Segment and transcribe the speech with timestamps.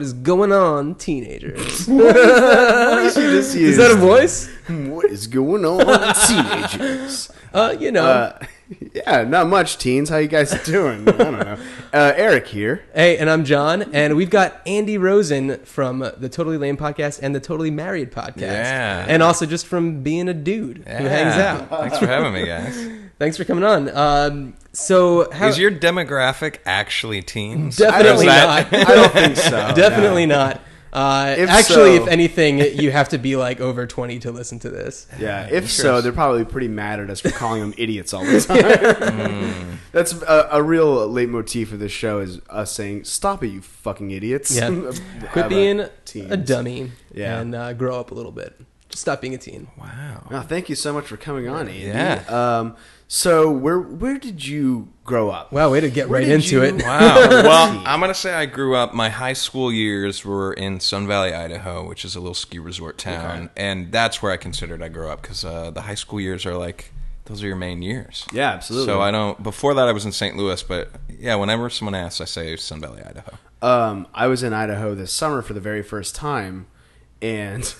[0.00, 1.86] what is going on, teenagers?
[1.88, 4.48] What you just is that a voice?
[4.66, 7.30] What is going on, teenagers?
[7.52, 8.06] Uh, you know.
[8.06, 8.38] Uh,
[8.94, 10.08] yeah, not much, teens.
[10.08, 11.08] How you guys doing?
[11.08, 11.58] I don't know.
[11.92, 12.84] Uh, Eric here.
[12.94, 17.34] Hey, and I'm Jon, and we've got Andy Rosen from the Totally Laime podcast and
[17.34, 18.42] the Totally Married podcast.
[18.42, 19.04] Yeah.
[19.08, 21.68] And also just from being a dude who hangs out.
[21.70, 22.88] Thanks for having me, guys.
[23.18, 23.88] Thanks for coming on.
[23.96, 27.76] Um, so, how, Is your demographic actually teens?
[27.76, 28.88] Definitely Or that- not.
[28.90, 29.72] I don't think so.
[29.74, 30.60] Definitely not.
[30.92, 34.58] Uh, If actually, so- if anything, you have to be like over 20 to listen
[34.60, 35.06] to this.
[35.20, 38.40] Yeah, if so, they're probably pretty mad at us for calling them idiots all the
[38.40, 39.78] time.
[39.92, 44.10] That's a, a real leitmotif of this show is us saying, "Stop it, you fucking
[44.10, 44.92] idiots!" Yeah.
[45.32, 46.30] Quit being teens.
[46.30, 47.40] a dummy Yeah.
[47.40, 48.60] and uh, grow up a little bit.
[48.88, 49.68] Just stop being a teen.
[49.78, 50.26] Wow.
[50.30, 51.86] No, thank you so much for coming on, Andy.
[51.86, 52.24] Yeah.
[52.28, 52.76] Um,
[53.12, 55.50] so where where did you grow up?
[55.50, 56.74] Wow, way to get Where right into you- it.
[56.84, 57.16] Wow.
[57.28, 58.94] Well, I'm gonna say I grew up.
[58.94, 62.98] My high school years were in Sun Valley, Idaho, which is a little ski resort
[62.98, 66.46] town, and that's where I considered I grew up because uh, the high school years
[66.46, 66.92] are like
[67.24, 68.24] those are your main years.
[68.32, 68.86] Yeah, absolutely.
[68.86, 69.42] So I don't.
[69.42, 70.36] Before that, I was in St.
[70.36, 73.36] Louis, but yeah, whenever someone asks, I say Sun Valley, Idaho.
[73.60, 76.68] Um, I was in Idaho this summer for the very first time,
[77.20, 77.74] and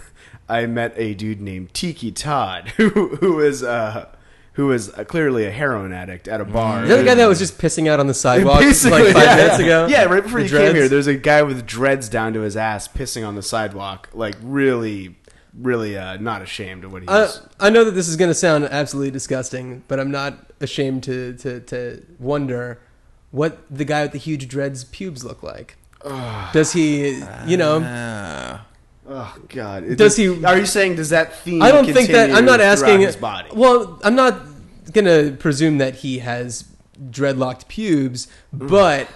[0.48, 4.12] I met a dude named Tiki Todd, who who was uh,
[4.56, 6.82] who was uh, clearly a heroin addict at a bar.
[6.82, 9.24] Is that the guy that was just pissing out on the sidewalk Basically, like five
[9.24, 9.36] yeah.
[9.36, 9.86] minutes ago?
[9.86, 12.56] Yeah, right before The you came here, there's a guy with dreads down to his
[12.56, 15.16] ass pissing on the sidewalk, like really,
[15.54, 17.46] really uh, not ashamed of what he I, was.
[17.60, 21.34] I know that this is going to sound absolutely disgusting, but I'm not ashamed to,
[21.34, 22.80] to, to wonder
[23.30, 25.76] what the guy with the huge dreads pubes look like.
[26.52, 28.65] Does he, you know, Ah.
[29.08, 29.84] Oh God!
[29.84, 31.62] It Does he- Are you saying does that theme?
[31.62, 33.00] I don't think that I'm not asking.
[33.00, 33.48] his body.
[33.52, 34.40] Well, I'm not
[34.92, 36.64] gonna presume that he has
[37.10, 38.68] dreadlocked pubes, Mm.
[38.70, 39.08] but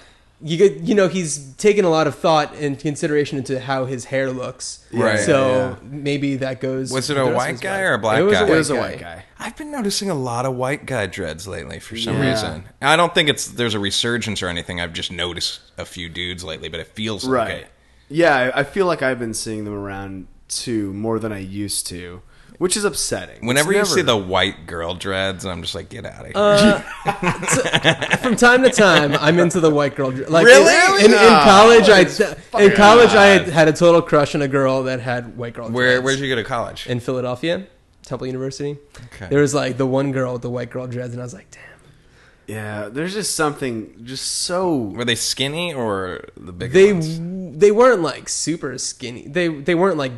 [0.43, 4.06] you get, you know, he's taken a lot of thought and consideration into how his
[4.06, 4.84] hair looks.
[4.91, 5.89] Right, So yeah.
[5.91, 6.91] maybe that goes.
[6.91, 7.83] Was it a the rest of white guy body.
[7.84, 8.41] or a black it was guy?
[8.41, 9.25] A it was a white guy.
[9.39, 12.31] I've been noticing a lot of white guy dreads lately for some Yeah.
[12.31, 12.65] reason.
[12.81, 14.81] I don't think it's there's a resurgence or anything.
[14.81, 17.57] I've just noticed a few dudes lately, but it feels like Right.
[17.59, 17.67] it.
[18.10, 21.87] Yeah, I I feel like I've been seeing them around too more than I used
[21.87, 22.22] to,
[22.59, 23.47] which is upsetting.
[23.47, 26.32] Whenever It's you see the white girl dreads, I'm just like, get out of here.
[26.34, 30.10] Uh, From time to time, I'm into the white girl.
[30.10, 31.04] dr- Like Really?
[31.04, 32.00] in, in, in Oh, college, I
[32.62, 35.71] in college I had, had a total crush on a girl that had white girl.
[35.71, 36.04] Where dreads.
[36.04, 36.87] where'd you go to college?
[36.88, 37.66] in Philadelphia,
[38.03, 38.77] Temple University.
[39.15, 39.28] Okay.
[39.31, 41.50] There was like the one girl with the white girl dreads, and I was like,
[41.53, 41.62] damn.
[42.50, 47.59] Yeah, there's just something just so Were they skinny or the big They ones?
[47.61, 49.28] they weren't like super skinny.
[49.28, 50.12] They they weren't like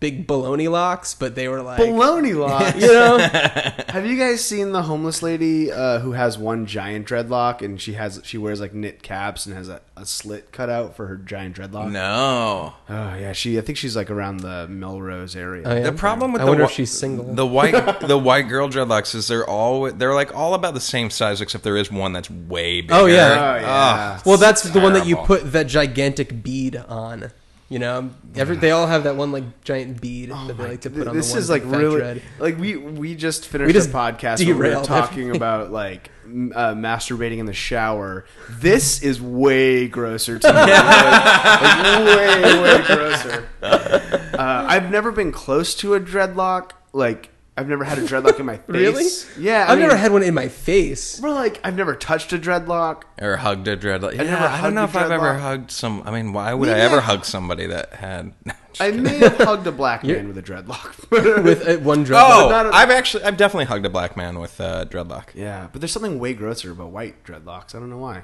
[0.00, 2.80] big baloney locks, but they were like baloney locks.
[2.80, 3.18] you know.
[3.88, 7.94] Have you guys seen the homeless lady uh, who has one giant dreadlock and she
[7.94, 11.16] has she wears like knit caps and has a, a slit cut out for her
[11.16, 11.90] giant dreadlock?
[11.90, 12.74] No.
[12.88, 15.62] Oh yeah, she I think she's like around the Melrose area.
[15.66, 15.82] Oh, yeah.
[15.82, 17.34] The problem with I the wonder whi- if she's single.
[17.34, 21.10] The white the white girl dreadlocks is they're all they're like all about the same
[21.10, 22.94] size except there is one that's way bigger.
[22.94, 23.14] Oh, yeah.
[23.56, 23.64] Oh, yeah.
[23.66, 27.32] Ah, well, that's the one that you put that gigantic bead on.
[27.70, 30.90] You know, every they all have that one like giant bead that they like to
[30.90, 31.14] put on.
[31.14, 32.22] this the one is like really dread.
[32.38, 35.36] like we we just finished We just a podcast where we were talking everything.
[35.36, 38.24] about like uh, masturbating in the shower.
[38.48, 40.54] This is way grosser to me.
[40.54, 40.66] like,
[41.60, 43.48] like, way way grosser.
[43.62, 46.70] Uh, I've never been close to a dreadlock.
[46.94, 47.28] Like
[47.58, 48.66] I've never had a dreadlock in my face.
[48.68, 49.06] Really?
[49.38, 51.20] Yeah, I I've never had one in my face.
[51.20, 53.02] Well, like I've never touched a dreadlock.
[53.20, 54.14] Or hugged a dreadlock.
[54.14, 55.40] Yeah, never I don't know hugged if I've ever dreadlock.
[55.40, 56.02] hugged some.
[56.06, 58.32] I mean, why would Maybe I ever hug somebody that had?
[58.80, 61.10] I may have hugged a black man with a dreadlock.
[61.42, 62.46] with uh, one dreadlock.
[62.46, 65.66] oh, not a- I've actually, I've definitely hugged a black man with uh, dreadlock yeah,
[65.72, 67.74] but there's something way grosser about white dreadlocks.
[67.74, 68.22] I don't know why.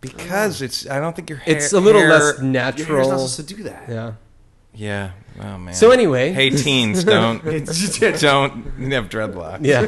[0.00, 0.88] because it's.
[0.88, 1.56] I don't think your hair.
[1.56, 3.04] it's a little hair- less Your hair's not natural.
[3.04, 3.88] supposed to do that.
[3.88, 4.12] Yeah.
[4.74, 5.12] Yeah.
[5.40, 5.74] Oh man.
[5.74, 7.52] So anyway, hey teens, don't don't
[8.92, 9.58] have dreadlocks.
[9.64, 9.86] Yeah.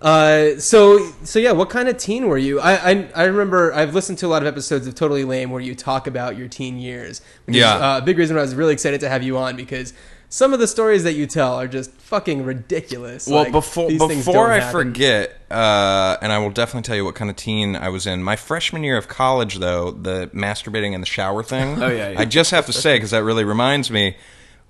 [0.00, 2.60] Uh, so so yeah, what kind of teen were you?
[2.60, 5.60] I, I I remember I've listened to a lot of episodes of Totally Laime where
[5.60, 7.22] you talk about your teen years.
[7.46, 7.76] Which Yeah.
[7.76, 9.94] is, uh, a big reason why I was really excited to have you on because
[10.28, 13.26] some of the stories that you tell are just fucking ridiculous.
[13.26, 14.72] Well, Like, before before I happen.
[14.72, 18.22] forget, uh, and I will definitely tell you what kind of teen I was in.
[18.22, 21.82] My freshman year of college, though, the masturbating in the shower thing.
[21.82, 22.20] Oh, yeah, yeah.
[22.20, 24.16] I just have to say because that really reminds me,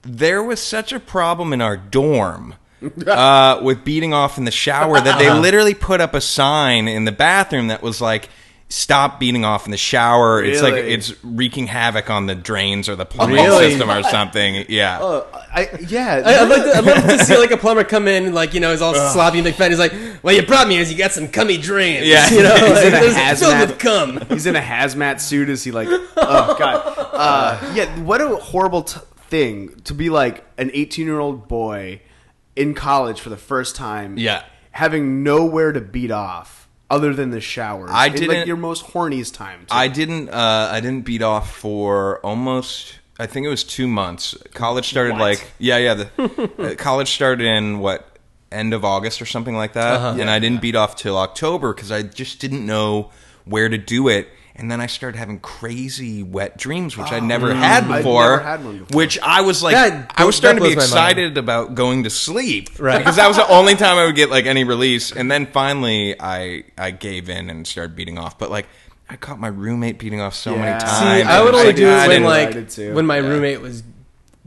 [0.02, 2.54] there was such a problem in our dorm.
[3.06, 7.06] uh, with beating off in the shower, that they literally put up a sign in
[7.06, 8.28] the bathroom that was like,
[8.68, 10.42] stop beating off in the shower.
[10.42, 13.70] It's like it's wreaking havoc on the drains or the plumbing Really?
[13.70, 14.66] system or something.
[14.68, 14.98] Yeah.
[15.00, 16.22] Oh, I yeah.
[16.24, 18.60] I, I'd, like to, I'd love to see like a plumber come in, like you
[18.60, 19.70] know, he's all sloppy and McFadden.
[19.70, 19.92] He's like,
[20.22, 22.28] "Well, you brought me is you got some cummy drains." Yeah.
[22.30, 24.20] you know, He's like, in a there's- filled hazmat- with cum.
[24.30, 25.48] He's in a hazmat suit.
[25.48, 25.88] Is he like?
[25.90, 26.82] Oh god.
[27.12, 27.86] Uh, yeah.
[28.00, 32.00] What a horrible t- thing to be like an 18 year old boy
[32.56, 34.18] in college for the first time.
[34.18, 34.42] Yeah.
[34.72, 37.90] Having nowhere to beat off other than the showers.
[37.92, 39.60] I In, like didn't- your most horniest time.
[39.60, 39.66] too.
[39.70, 40.28] I didn't.
[40.30, 42.98] Uh, I didn't beat off for almost.
[43.18, 44.36] I think it was two months.
[44.52, 45.20] College started What?
[45.20, 45.94] like yeah, yeah.
[45.94, 48.06] The uh, college started in what
[48.52, 50.20] end of August or something like that, Uh-huh.
[50.20, 53.10] and I didn't beat off till October because I just didn't know
[53.44, 54.28] where to do it.
[54.58, 57.26] And then I started having crazy wet dreams, which I'd ah.
[57.26, 57.56] never mm.
[57.56, 58.22] had I'd before.
[58.22, 58.96] never had one before.
[58.96, 61.10] Which I was like, That- I was starting to be blows my mind.
[61.18, 62.98] excited about going to sleep, Right.
[62.98, 65.12] Because that was the only time I would get like any release.
[65.12, 68.38] And then finally, I I gave in and started beating off.
[68.38, 68.66] But like,
[69.10, 70.60] I caught my roommate beating off so Yeah.
[70.62, 70.98] many times.
[70.98, 72.54] See, I would and only do it when like
[72.94, 73.28] when my Yeah.
[73.28, 73.82] roommate was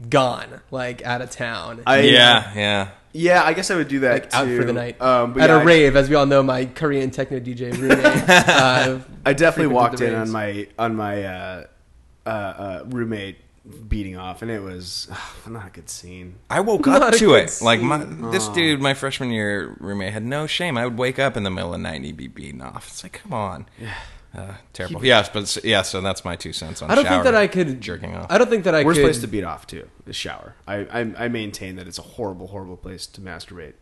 [0.08, 2.88] gone, like out of town, I, yeah, uh, yeah.
[3.12, 3.42] Yeah.
[3.44, 5.56] I guess I would do that like out for the night Um, but at yeah,
[5.56, 5.96] a I- rave.
[5.96, 8.28] As we all know, my Korean techno DJ roommate.
[8.28, 11.66] uh, I definitely walked the in on my on my uh,
[12.26, 13.36] uh, uh, roommate
[13.88, 15.18] beating off, and it was ugh,
[15.52, 16.36] not a good scene.
[16.48, 17.58] I woke Not up a to good it.
[17.62, 17.98] Like my
[18.30, 20.78] this dude, my freshman year roommate, had no shame.
[20.78, 22.88] I would wake up in the middle of the night and he'd be beating off.
[22.88, 23.66] It's like, come on.
[24.36, 25.04] Uh, terrible.
[25.04, 25.82] Yes, but yeah.
[25.82, 26.90] So that's my two cents on.
[26.90, 28.26] I don't think that I could jerking off.
[28.30, 29.04] I don't think that I Worst could.
[29.06, 30.54] place to beat off too, the shower.
[30.68, 33.72] I, I I maintain that it's a horrible, horrible place to masturbate.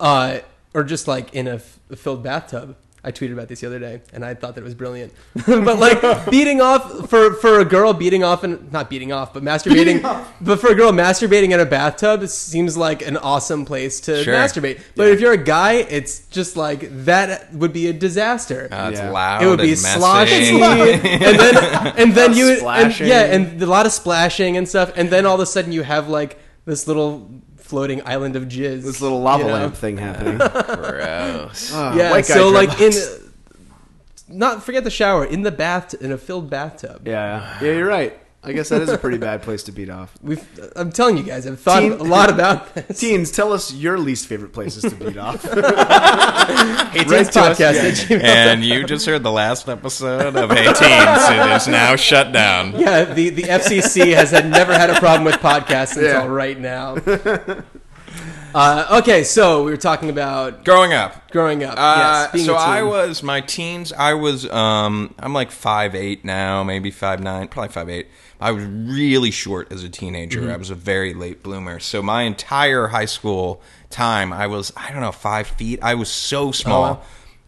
[0.00, 0.40] uh,
[0.74, 2.76] or just like in a, f- a filled bathtub.
[3.06, 5.12] I tweeted about this the other day, and I thought that it was brilliant.
[5.46, 9.42] but like beating off for for a girl beating off and not beating off, but
[9.42, 10.00] masturbating.
[10.40, 14.22] But for a girl masturbating in a bathtub it seems like an awesome place to
[14.24, 14.34] Sure.
[14.34, 14.80] masturbate.
[14.96, 18.68] But if you're a guy, it's just like that would be a disaster.
[18.72, 19.10] Uh, it's Yeah.
[19.10, 19.42] loud.
[19.42, 19.98] it would be and messy.
[19.98, 21.56] sloshy, and then
[21.98, 23.06] and then you and, Splashing.
[23.08, 25.82] yeah, and a lot of splashing and stuff, and then all of a sudden you
[25.82, 27.30] have like this little
[27.74, 29.54] floating island of jizz, This little lava you know?
[29.54, 30.38] lamp thing happening.
[30.38, 31.74] Gross.
[31.74, 32.92] Uh, Yeah, white guy so like in
[34.28, 37.06] not forget the shower in the bath in a filled bathtub.
[37.06, 38.16] yeah, yeah, you're right.
[38.44, 40.14] I guess that is a pretty bad place to beat off.
[40.22, 40.44] We've
[40.76, 43.00] I'm telling you guys, I've thought Teen- a lot about this.
[43.00, 45.44] Teens, tell us your least favorite places to beat off.
[46.44, 47.88] Hey, Write to us, podcast yeah.
[47.88, 48.22] at gmail.
[48.22, 52.78] and you just heard the last episode of 18, so it is now shut down.
[52.78, 56.26] Yeah, the, the FCC has had never had a problem with podcasts until Yeah.
[56.26, 56.96] right now.
[58.54, 61.74] Uh, okay, so we were talking about Growing up, growing up.
[61.76, 62.66] Uh, yes, being so a teen.
[62.68, 63.92] I was my teens.
[63.92, 68.06] I was um, I'm like five eight now, maybe five nine, probably five eight.
[68.44, 70.42] I was really short as a teenager.
[70.42, 70.50] Mm-hmm.
[70.50, 71.80] I was a very late bloomer.
[71.80, 75.78] So my entire high school time, I was I don't know five feet.
[75.82, 77.02] I was so small.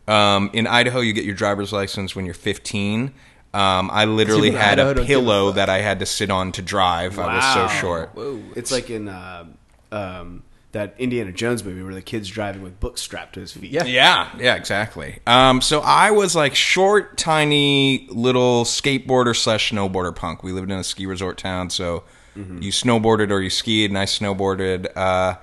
[0.08, 3.12] Oh, um, in Idaho, you get your driver's license when you're 15.
[3.52, 7.18] Um, I literally had Idaho a pillow that I had to sit on to drive.
[7.18, 8.14] I was so short.
[8.14, 8.40] Whoa.
[8.54, 9.44] it's like in uh,
[9.92, 10.44] um,
[10.76, 13.70] that Indiana Jones movie where the kid's driving with books strapped to his feet.
[13.70, 13.84] Yeah.
[13.84, 15.20] Yeah, yeah, exactly.
[15.26, 20.42] Um, so I was like short, tiny, little skateboarder slash snowboarder punk.
[20.42, 22.04] We lived in a ski resort town, so
[22.34, 24.94] you snowboarded or you skied, and I snowboarded.
[24.94, 25.36] Uh,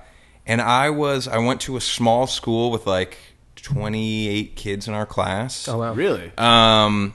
[0.46, 3.18] and I was I went to a small school with like
[3.56, 5.66] twenty eight kids in our class.
[5.66, 5.92] Oh wow.
[5.92, 6.30] Really?
[6.38, 7.14] Um,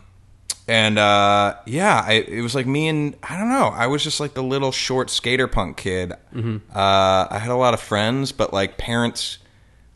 [0.70, 3.70] and uh, yeah, I, it was like me and I don't know.
[3.70, 6.14] I was just like the little short skater punk kid.
[6.34, 6.58] Mm-hmm.
[6.74, 9.40] Uh, I had a lot of friends, but like parents,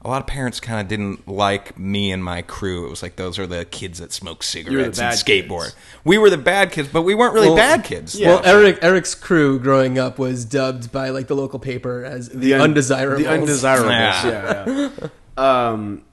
[0.01, 2.87] a lot of parents kind of didn't like me and my crew.
[2.87, 5.65] It was like those are the kids that smoke cigarettes and skateboard.
[5.65, 5.75] kids.
[6.03, 8.19] We were the bad kids, but we weren't really Well- bad kids.
[8.19, 8.29] Yeah.
[8.29, 12.55] well, Eric Eric's crew growing up was dubbed by like the local paper as the,
[12.55, 13.23] un- undesirables.
[13.23, 13.89] The undesirables.
[13.89, 14.65] Yeah.
[14.67, 14.89] Yeah.
[15.37, 15.69] yeah.
[15.69, 16.03] um.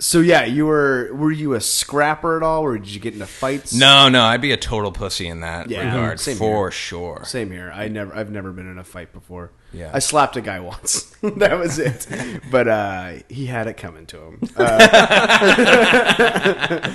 [0.00, 3.26] So yeah, you were were you a scrapper at all, or did you get into
[3.26, 3.74] fights?
[3.74, 6.70] No, no, I'd be a total pussy in that Yeah, regard same for here.
[6.70, 7.22] sure.
[7.24, 7.72] Same here.
[7.74, 8.14] I never.
[8.14, 9.50] I've never been in a fight before.
[9.72, 9.90] Yeah.
[9.92, 11.02] I slapped a guy once.
[11.22, 12.06] that was it.
[12.50, 14.40] But uh, he had it coming to him.
[14.56, 14.78] Uh,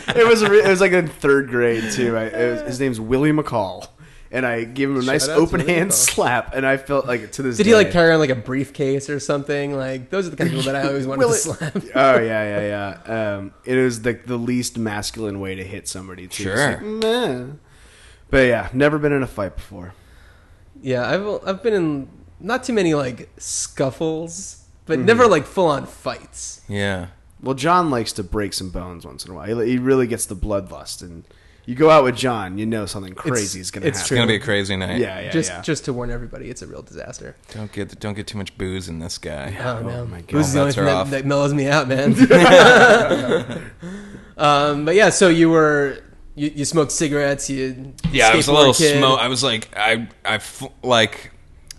[0.15, 0.41] it was.
[0.41, 2.15] A re- it was like in third grade too.
[2.17, 3.87] I, it was, his name's Willie McCall,
[4.33, 5.93] and I gave him a nice open hand McCall.
[5.93, 7.55] slap, and I felt like to this.
[7.55, 9.75] Did he like carry on like a briefcase or something?
[9.77, 11.75] Like those are the kind of people that I always wanted to Willie- slap.
[11.95, 13.35] Oh yeah, yeah, yeah.
[13.37, 16.23] Um, it was the the least masculine way to hit somebody.
[16.27, 16.49] Too.
[16.51, 16.71] It's Sure.
[16.71, 17.45] like, meh.
[18.29, 19.93] But yeah, never been in a fight before.
[20.81, 22.07] Yeah, I've I've been in
[22.39, 25.05] not too many like scuffles, but Mm-hmm.
[25.05, 26.61] never like full on fights.
[26.67, 27.07] Yeah.
[27.41, 29.59] Well, Jon likes to break some bones once in a while.
[29.59, 31.25] He, he really gets the bloodlust, and
[31.65, 34.17] you go out with Jon, you know something crazy is going to it's happen.
[34.17, 34.99] It's gonna be a crazy night.
[34.99, 35.61] Yeah, yeah, just yeah.
[35.61, 37.35] just to warn everybody, it's a real disaster.
[37.53, 39.55] Don't get don't get too much booze in this guy.
[39.59, 40.27] Oh, no, my God.
[40.27, 42.13] Booze is the only Bets thing that, that mellows me out, man.
[44.37, 45.99] um, but yeah, so you were
[46.35, 47.49] you, you smoked cigarettes.
[47.49, 49.19] You Yeah, I was a little smoke.
[49.19, 51.31] I was like, I, I, f- like,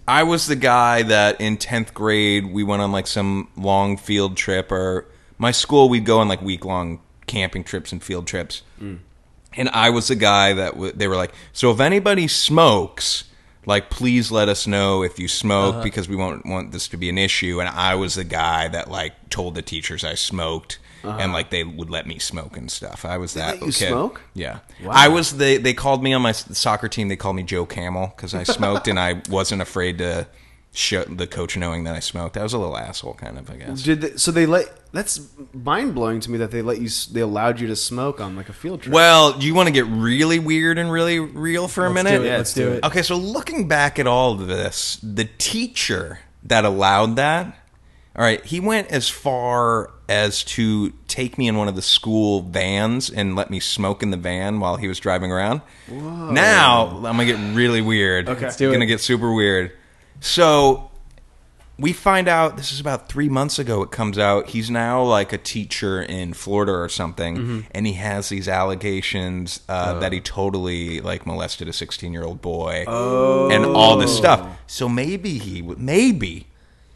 [0.06, 4.36] I was the guy that in tenth grade we went on like some long field
[4.36, 5.06] trip, or
[5.38, 8.62] my school we'd go on like week long camping trips and field trips,
[9.56, 13.25] and I was the guy that w- they were like, so if anybody smokes.
[13.66, 15.84] Like, please let us know if you smoke uh-huh.
[15.84, 17.61] because we won't want this to be an issue.
[17.61, 21.16] And I was the guy that like told the teachers I smoked, uh-huh.
[21.18, 23.06] and like they would let me smoke and stuff.
[23.06, 23.88] I was that let you kid.
[23.88, 24.20] smoke?
[24.34, 25.56] Yeah, I was the.
[25.56, 27.08] They called me on my soccer team.
[27.08, 30.26] They called me Joe Camel because I smoked and I wasn't afraid to
[30.75, 32.37] show the coach knowing that I smoked.
[32.37, 33.49] I was a little asshole, kind of.
[33.50, 33.83] I guess.
[33.83, 35.21] Did they, so they let that's
[35.52, 38.49] mind blowing to me that they let you they allowed you to smoke on like
[38.49, 38.93] a field trip.
[38.95, 42.19] Well, do you want to get really weird and really real for a Let's minute?
[42.19, 42.26] do it.
[42.28, 42.85] Yeah, let's let's do do it.
[42.85, 47.47] Okay, so looking back at all of this, the teacher that allowed that,
[48.16, 52.43] all right, he went as far as to take me in one of the school
[52.43, 55.62] vans and let me smoke in the van while he was driving around.
[55.88, 58.28] Now I'm gonna get really weird.
[58.28, 58.88] Okay, Let's do gonna it.
[58.88, 59.73] get super weird.
[60.21, 60.90] So
[61.78, 63.83] we find out this is about three months ago.
[63.83, 67.61] It comes out he's now like a teacher in Florida or something, Mm-hmm.
[67.73, 72.40] and he has these allegations uh, that he totally like molested a 16 year old
[72.40, 74.47] boy and all this stuff.
[74.66, 76.47] So maybe he maybe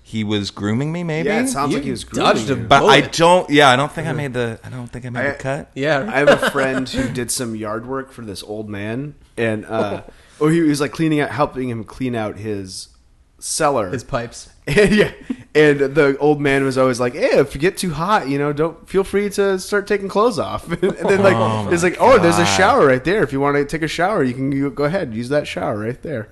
[0.03, 1.05] he was grooming me.
[1.05, 2.57] Maybe yeah, it sounds You like he was grooming a you.
[2.57, 3.51] but I don't.
[3.51, 4.59] Yeah, I don't think I made the.
[4.65, 5.71] I don't think I made I- the cut.
[5.75, 9.67] Yeah, I have a friend who did some yard work for this old man, and
[9.67, 10.03] uh,
[10.41, 12.89] or he was like cleaning out, helping him clean out his
[13.39, 13.91] cellar.
[13.91, 14.51] his pipes.
[14.67, 15.13] And, yeah,
[15.55, 18.53] and the old man was always like, "Hey, if you get too hot, you know,
[18.53, 21.99] don't feel free to start taking clothes off." and then like, Oh, it's my like,
[22.01, 23.23] "Oh, there's a shower right there.
[23.23, 25.79] If you want to take a shower, you can you go ahead, use that shower
[25.79, 26.29] right there."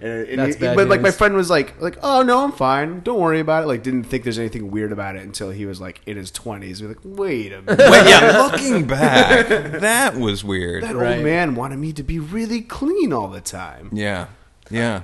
[0.00, 2.52] And, and That's he- bad but like my friend was like, "Like, oh no, I'm
[2.52, 3.00] fine.
[3.00, 5.80] Don't worry about it." Like, didn't think there's anything weird about it until he was
[5.80, 6.80] like in his 20s.
[6.82, 10.84] We're like, "Wait a minute." Wait, yeah, looking back, that was weird.
[10.84, 11.16] That Right.
[11.16, 13.88] old man wanted me to be really clean all the time.
[13.92, 14.26] Yeah,
[14.70, 15.02] yeah.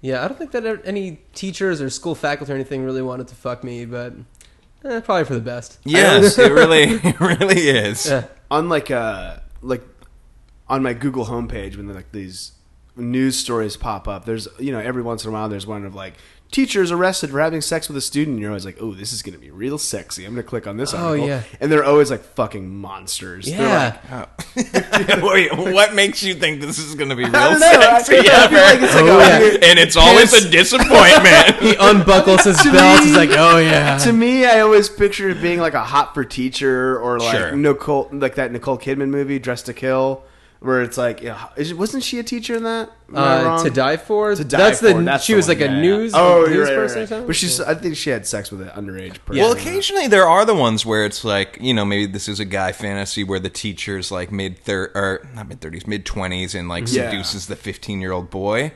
[0.00, 3.34] Yeah, I don't think that any teachers or school faculty or anything really wanted to
[3.34, 4.12] fuck me, but
[4.84, 5.78] eh, probably for the best.
[5.84, 8.06] Yes, it really, it really is.
[8.06, 8.24] Yeah.
[8.50, 9.82] on like uh like
[10.68, 12.52] on my Google homepage when like these
[12.96, 15.94] news stories pop up, there's you know every once in a while there's one of
[15.94, 16.14] like
[16.52, 18.34] teachers arrested for having sex with a student.
[18.34, 20.24] And you're always like, oh, this is gonna be real sexy.
[20.24, 20.94] I'm gonna click on this.
[20.94, 21.26] Oh, Article.
[21.28, 21.42] yeah.
[21.60, 23.46] and they're always like fucking monsters.
[23.46, 23.98] They're Yeah.
[24.10, 25.22] like, oh.
[25.32, 27.98] Wait, what makes you think this is going to be real I don't know.
[27.98, 28.22] Sexy?
[28.22, 29.70] feel, I feel like it's like Oh, a yeah.
[29.70, 31.56] and it's always a disappointment.
[31.60, 33.00] he unbuckles his belt.
[33.00, 33.98] me- He's like, oh yeah.
[33.98, 37.56] to me, I always picture it being like a hot for teacher or like Sure.
[37.56, 40.22] Nicole, like that Nicole Kidman movie, Dressed to Kill,
[40.60, 42.90] where it's like, yeah, is, wasn't she a teacher in that?
[43.10, 43.64] Am I Uh, wrong?
[43.64, 44.34] to die for.
[44.34, 44.92] To die that's for.
[44.94, 45.02] the.
[45.02, 45.58] That's she the was one.
[45.58, 45.80] like a Yeah, yeah.
[45.82, 46.12] news.
[46.14, 47.08] oh, news you're right, person right, or right.
[47.08, 47.26] something.
[47.26, 47.70] But she's, Yeah.
[47.70, 49.42] I think she had sex with an underage person.
[49.42, 52.44] Well, occasionally there are the ones where it's like, you know, maybe this is a
[52.44, 56.68] guy fantasy where the teacher's like mid thir or not mid thirties, mid twenties, and
[56.68, 57.10] like Yeah.
[57.10, 58.72] seduces the fifteen year old boy.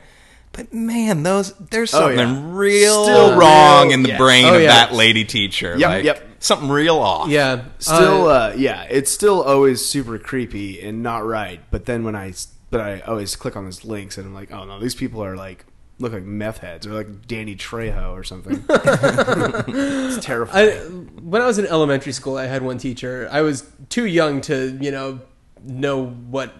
[0.53, 2.41] But man, those there's Oh, something yeah.
[2.47, 4.17] real Still wrong real- in the yes.
[4.19, 4.67] brain Oh, of yeah.
[4.67, 5.75] that lady teacher.
[5.77, 6.27] Yep, like, yep.
[6.41, 7.29] Something real off.
[7.29, 7.65] yeah.
[7.79, 11.61] still, Uh, uh, yeah, it's still always super creepy and not right.
[11.71, 12.33] But then when I,
[12.69, 15.37] but I always click on those links and I'm like, oh no, these people are
[15.37, 15.65] like
[15.99, 18.63] look like meth heads or like Danny Trejo or something.
[18.69, 21.09] it's I, terrifying.
[21.21, 23.29] when I was in elementary school, I had one teacher.
[23.31, 25.19] I was too young to, you know,
[25.63, 26.53] know what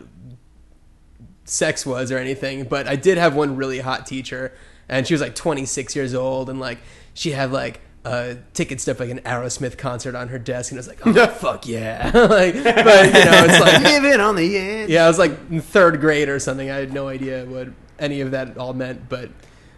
[1.46, 4.54] sex was or anything, but I did have one really hot teacher,
[4.88, 6.78] and she was like 26 years old, and like
[7.14, 10.82] she had like uh, ticket stuff like an Aerosmith concert on her desk, and I
[10.82, 14.90] was like, oh fuck yeah, like, but you know, it's like Living on the edge.
[14.90, 16.70] yeah, I was like in third grade or something.
[16.70, 19.30] I had no idea what any of that all meant, but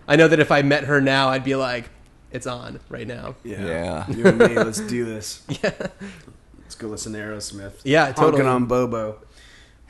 [0.08, 1.90] I know that if I met her now, I'd be like,
[2.32, 3.36] it's on right now.
[3.44, 3.66] Yeah.
[3.66, 4.10] Yeah.
[4.12, 5.42] You and me, let's do this.
[5.64, 5.72] Yeah.
[6.62, 7.74] Let's go listen to Aerosmith.
[7.84, 8.46] Yeah, Honking totally.
[8.48, 9.20] on Bobo.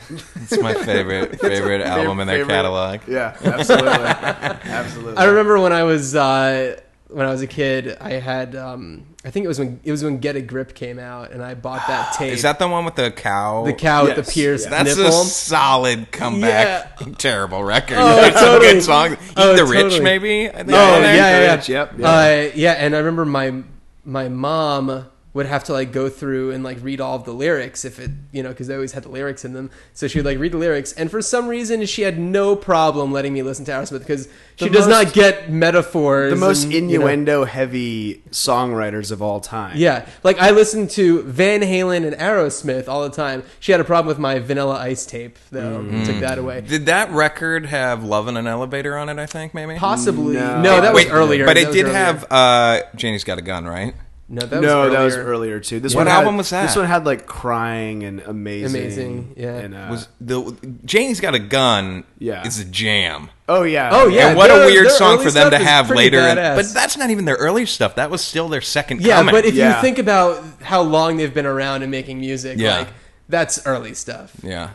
[0.10, 3.00] It's my favorite favorite album in their Favorite- catalog.
[3.08, 3.90] Yeah, absolutely.
[3.94, 5.18] absolutely.
[5.18, 6.78] I remember when I was uh,
[7.10, 10.04] when I was a kid, I had um, I think it was when it was
[10.04, 12.34] when Get a Grip came out, and I bought that tape.
[12.34, 13.64] Is that the one with the cow?
[13.66, 14.84] the cow with the Yes, pierced yeah.
[14.84, 15.22] That's nipple?
[15.22, 16.98] a solid comeback.
[17.18, 17.98] Terrible record.
[18.00, 18.70] Oh, it's totally.
[18.70, 19.14] a good song.
[19.14, 20.50] Eat Oh, the Rich, maybe.
[20.50, 21.56] I think Oh on yeah, yeah, yeah.
[21.56, 22.10] Rich, yep, yeah.
[22.10, 23.64] Uh, yeah, and I remember my
[24.06, 27.84] my mom would have to like go through and like read all of the lyrics
[27.86, 29.72] if it you know because they always had the lyrics in them.
[29.94, 33.12] So she would like read the lyrics, and for some reason she had no problem
[33.12, 36.32] letting me listen to Aerosmith because she The does not get metaphors.
[36.32, 39.76] the most and, you know- innuendo heavy songwriters of all time.
[39.78, 43.44] Yeah, like I listened to Van Halen and Aerosmith all the time.
[43.60, 45.80] She had a problem with my Vanilla Ice tape, though.
[45.84, 46.06] Mm.
[46.06, 46.62] Took that away.
[46.62, 49.18] Did that record have "Love in an Elevator" on it?
[49.18, 49.76] I think maybe.
[49.78, 50.36] Possibly.
[50.36, 50.62] No.
[50.62, 51.46] No, that was earlier.
[51.46, 51.94] But it did earlier.
[51.98, 53.96] have uh, "Janie's Got a Gun," right?
[54.34, 54.90] No, that was no, earlier.
[54.92, 55.80] that was earlier too.
[55.80, 56.64] This What one had- album was that?
[56.64, 59.58] This one had like crying and amazing, Amazing, yeah.
[59.58, 62.04] And, uh, Was the Janie's got a gun?
[62.18, 62.46] Yeah.
[62.48, 63.30] is a jam.
[63.48, 64.30] oh yeah, Oh, yeah.
[64.30, 66.18] and what a weird song for them to have later.
[66.20, 66.56] in- badass.
[66.56, 67.96] but that's not even their early stuff.
[67.96, 69.34] That was still their second Yeah, coming.
[69.36, 69.76] but if Yeah.
[69.76, 72.80] you think about how long they've been around and making music, Yeah.
[72.80, 72.88] like
[73.30, 74.32] that's early stuff.
[74.42, 74.70] yeah.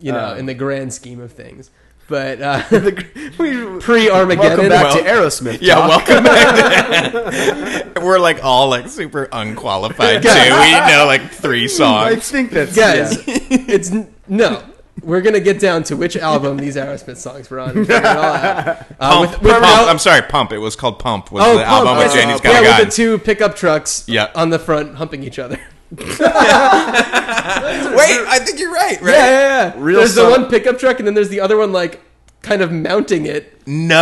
[0.00, 1.70] You know, Uh, in the grand scheme of things.
[2.08, 2.62] But uh,
[3.38, 5.58] We- pre Armageddon, Welcome back Well- to Aerosmith.
[5.60, 5.88] Yeah, Doc.
[6.08, 7.12] welcome back.
[7.12, 10.28] to- We're like all like super unqualified too.
[10.28, 12.06] We know like three songs.
[12.06, 12.30] I songs.
[12.30, 13.34] think that's guys, yeah.
[13.68, 13.92] it's
[14.26, 14.62] no.
[15.02, 17.70] We're gonna get down to which album these Aerosmith songs were on.
[17.76, 18.66] And figure it all out.
[18.66, 19.64] Uh, Pump, with- with Pump.
[19.66, 20.52] Al- I'm sorry, Pump.
[20.52, 21.30] It was called Pump.
[21.30, 24.04] Was oh, the Pump, album with yeah, Janie's got yeah, with the two pickup trucks
[24.08, 24.30] Yeah.
[24.34, 25.60] on the front humping each other.
[25.90, 26.04] Wait,
[28.28, 29.00] I think you're right.
[29.00, 29.12] Right?
[29.14, 29.74] Yeah, yeah, yeah.
[29.76, 32.00] Real there's subtle- the one pickup truck, and then there's the other one like
[32.42, 33.60] kind of mounting it.
[33.66, 33.94] No,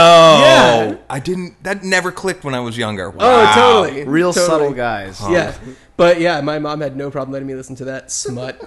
[0.42, 0.96] Yeah.
[1.08, 1.62] I didn't.
[1.64, 3.12] That never clicked when I was younger.
[3.18, 4.46] Oh, totally, real Totally.
[4.46, 5.20] subtle guys.
[5.28, 5.54] Yeah,
[5.96, 8.60] but yeah, my mom had no problem letting me listen to that smut.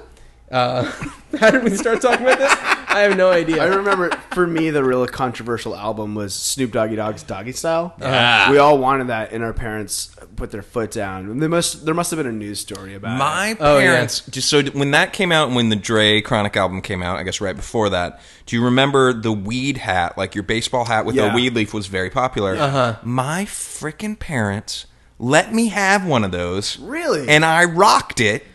[0.51, 0.83] Uh,
[1.39, 2.51] how did we start talking about this?
[2.91, 3.61] I have no idea.
[3.61, 7.93] I remember for me the real controversial album was Snoop Doggy Dogg's Doggy Style.
[7.99, 8.49] Yeah.
[8.51, 11.29] We all wanted that, and our parents put their foot down.
[11.29, 13.19] And They must there must have been a news story about it.
[13.19, 13.91] My Oh, yeah.
[13.91, 17.23] parents just so when that came out, when the Dre Chronic album came out, I
[17.23, 18.19] guess right before that.
[18.47, 21.31] Do you remember the weed hat, like your baseball hat with Yeah.
[21.31, 22.55] a weed leaf, was very popular.
[22.55, 22.95] Uh-huh.
[23.03, 24.87] My freaking parents
[25.19, 27.27] let me have one of those, Really?
[27.29, 28.45] and I rocked it.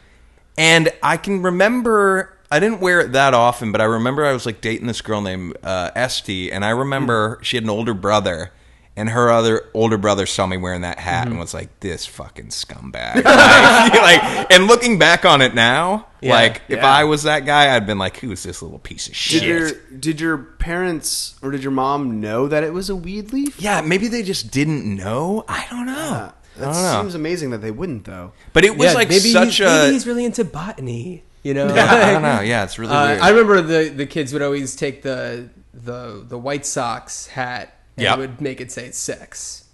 [0.56, 2.30] And I can remember.
[2.50, 5.20] I didn't wear it that often, but I remember I was like dating this girl
[5.20, 8.52] named uh, Esty, and I remember she had an older brother,
[8.96, 12.48] and her other older brother saw me wearing that hat and was like, "This fucking
[12.48, 16.34] scumbag." like, like- and looking back on it now, Yeah.
[16.34, 16.86] like if Yeah.
[16.86, 19.70] I was that guy, I'd been like, "Who's this little piece of Did shit?" your
[19.98, 23.60] did your parents or did your mom know that it was a weed leaf?
[23.60, 25.44] yeah, maybe they just didn't know.
[25.48, 26.32] I don't know.
[26.56, 27.00] That don't know.
[27.02, 28.32] seems amazing that they wouldn't though.
[28.52, 29.64] but it was yeah, like maybe such he's, a.
[29.64, 31.24] maybe he's really into botany.
[31.42, 32.40] You know, yeah, I don't know.
[32.40, 33.20] Yeah, it's really Uh, weird.
[33.20, 38.04] I remember the the kids would always take the the the White Sox hat and
[38.04, 38.18] Yep.
[38.18, 39.64] would make it say sex.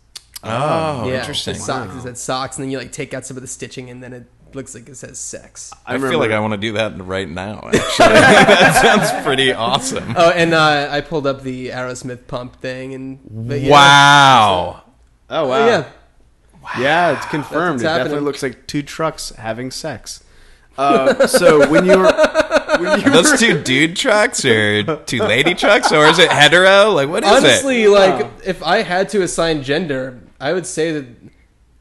[0.42, 1.54] oh, yeah, interesting.
[1.54, 1.94] The socks.
[1.96, 4.12] It said socks, and then you like take out some of the stitching, and then
[4.12, 5.70] it looks like it says sex.
[5.86, 7.60] I, remember- feel like I want to do that right now.
[7.66, 10.14] Actually, that sounds pretty awesome.
[10.16, 13.70] Oh, and uh, I pulled up the Aerosmith pump thing, and but, yeah.
[13.70, 14.82] Wow.
[15.28, 15.66] Oh Oh, wow.
[15.66, 15.84] yeah.
[16.78, 17.74] Yeah, it's confirmed.
[17.74, 20.22] what's It definitely looks like two trucks having sex.
[20.78, 22.04] Uh, so when you were
[22.78, 26.30] when you Are those were- two dude trucks or two lady trucks or is it
[26.30, 26.90] hetero?
[26.92, 27.88] Like what is Honestly, it?
[27.88, 31.06] Honestly, like if I had to assign gender, I would say that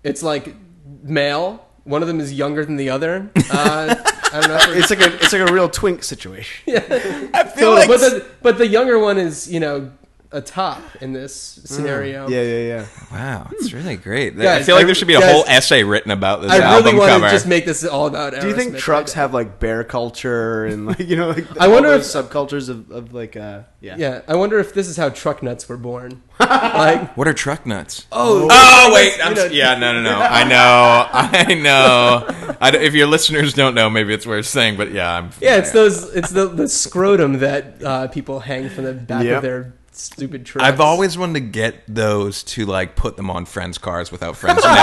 [0.03, 0.55] it's like
[1.03, 1.65] male.
[1.85, 3.31] One of them is younger than the other.
[3.51, 3.95] Uh,
[4.33, 4.59] I don't know.
[4.77, 6.63] It's like a it's like a real twink situation.
[6.73, 9.91] Yeah, I feel So, like but the but the younger one is you know
[10.31, 11.33] a top in this
[11.65, 12.27] scenario.
[12.29, 12.85] Yeah, yeah, yeah.
[13.11, 14.39] wow, it's really great.
[14.39, 16.67] I feel like there should be a guys, whole essay written about this I really
[16.69, 17.25] album want cover.
[17.25, 18.39] to just make this all about.
[18.39, 18.79] Do you think Aerosmith.
[18.79, 22.69] trucks I- have like bear culture and like you know like I wonder if- subcultures
[22.69, 25.77] of, of like uh yeah Yeah, I wonder if this is how truck nuts were
[25.77, 26.21] born.
[26.39, 28.05] like, what are truck nuts?
[28.11, 30.19] oh, Oh wait, I'm, You know- yeah, no, no, no.
[30.19, 32.55] I know, I know.
[32.61, 35.31] I, if your listeners don't know, maybe it's worth saying, but yeah, I'm.
[35.41, 39.37] yeah, it's those, it's the the scrotum that uh, people hang from the back Yep.
[39.37, 40.65] of their stupid trucks.
[40.67, 44.63] I've always wanted to get those to like put them on friends' cars without friends
[44.63, 44.75] knowing.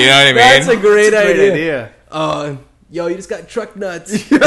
[0.00, 0.34] You know what I mean?
[0.36, 1.52] That's a great, Great idea.
[1.52, 1.92] idea.
[2.10, 2.58] Oh,
[2.90, 4.30] yo, you just got truck nuts.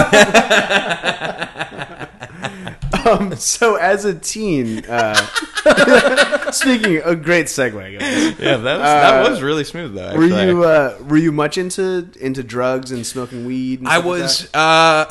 [3.03, 5.15] Um, so as a teen, uh,
[6.51, 8.39] speaking a great segue, guys.
[8.39, 10.15] yeah, that was, that Uh, was really smooth though.
[10.15, 13.79] Were you uh, were you much into into drugs and smoking weed?
[13.79, 14.57] And I stuff like was that?
[14.60, 15.05] uh,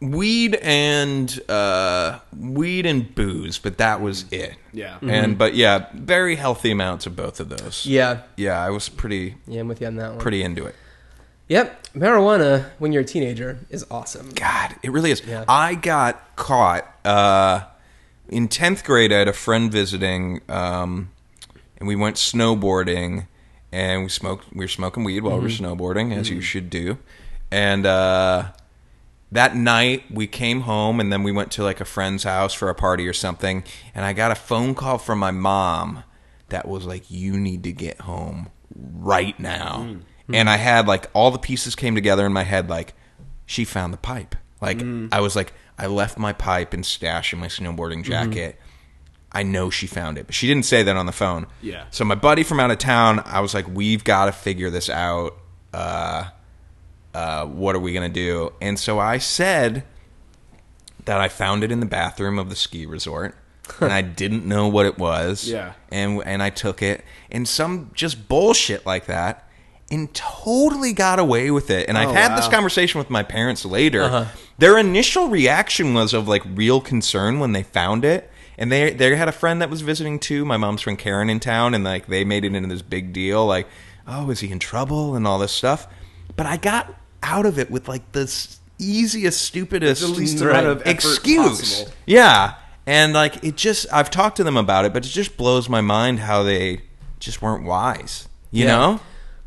[0.00, 4.54] weed and uh, weed and booze, but that was it.
[4.72, 4.98] Yeah.
[5.02, 7.84] And but yeah, very healthy amounts of both of those.
[7.86, 10.18] yeah, Yeah, I was pretty yeah, I'm with you on that one.
[10.20, 10.74] pretty into it.
[11.48, 14.30] Yep, marijuana when you're a teenager is awesome.
[14.34, 15.22] God, it really is.
[15.26, 15.44] Yeah.
[15.48, 17.62] I got caught uh,
[18.28, 19.12] in tenth grade.
[19.12, 21.10] I had a friend visiting, um,
[21.78, 23.28] and we went snowboarding,
[23.72, 24.52] and we smoked.
[24.52, 26.98] We were smoking weed while we were snowboarding, as you should do.
[27.50, 28.52] And uh,
[29.32, 32.70] that night, we came home, and then we went to like a friend's house for
[32.70, 33.62] a party or something.
[33.94, 36.04] And I got a phone call from my mom
[36.48, 39.98] that was like, "You need to get home right now." Hmm.
[40.26, 40.34] Hmm.
[40.34, 42.68] And I had like all the pieces came together in my head.
[42.70, 42.94] Like,
[43.44, 44.34] she found the pipe.
[44.60, 45.08] Like hmm.
[45.12, 48.58] I was like, I left my pipe and stash in my snowboarding jacket.
[49.30, 51.46] I know she found it, but she didn't say that on the phone.
[51.60, 51.84] Yeah.
[51.90, 54.88] So my buddy from out of town, I was like, we've got to figure this
[54.88, 55.36] out.
[55.72, 56.24] Uh,
[57.18, 58.52] uh, what are we gonna do?
[58.60, 59.84] And so I said
[61.04, 63.34] that I found it in the bathroom of the ski resort.
[63.80, 65.46] and I didn't know what it was.
[65.48, 65.72] Yeah.
[65.90, 69.44] And and I took it and some just bullshit like that.
[69.90, 71.88] and totally got away with it.
[71.88, 74.02] And I've Oh, had this conversation with my parents later.
[74.02, 74.24] Uh-huh.
[74.58, 78.30] Their initial reaction was of like real concern when they found it.
[78.58, 80.44] And they they had a friend that was visiting too.
[80.44, 83.46] My mom's friend Karen in town, and like they made it into this big deal,
[83.46, 83.66] like,
[84.06, 85.86] oh, is he in trouble and all this stuff.
[86.36, 86.84] But I got
[87.22, 88.22] out of it with like the
[88.78, 91.58] easiest, stupidest, The least amount of excuse.
[91.82, 91.92] possible.
[92.06, 92.54] Yeah.
[92.86, 95.80] And like it just I've talked to them about it, but it just blows my
[95.80, 96.82] mind how they
[97.20, 98.28] just weren't wise.
[98.50, 98.76] You Yeah.
[98.76, 99.00] know?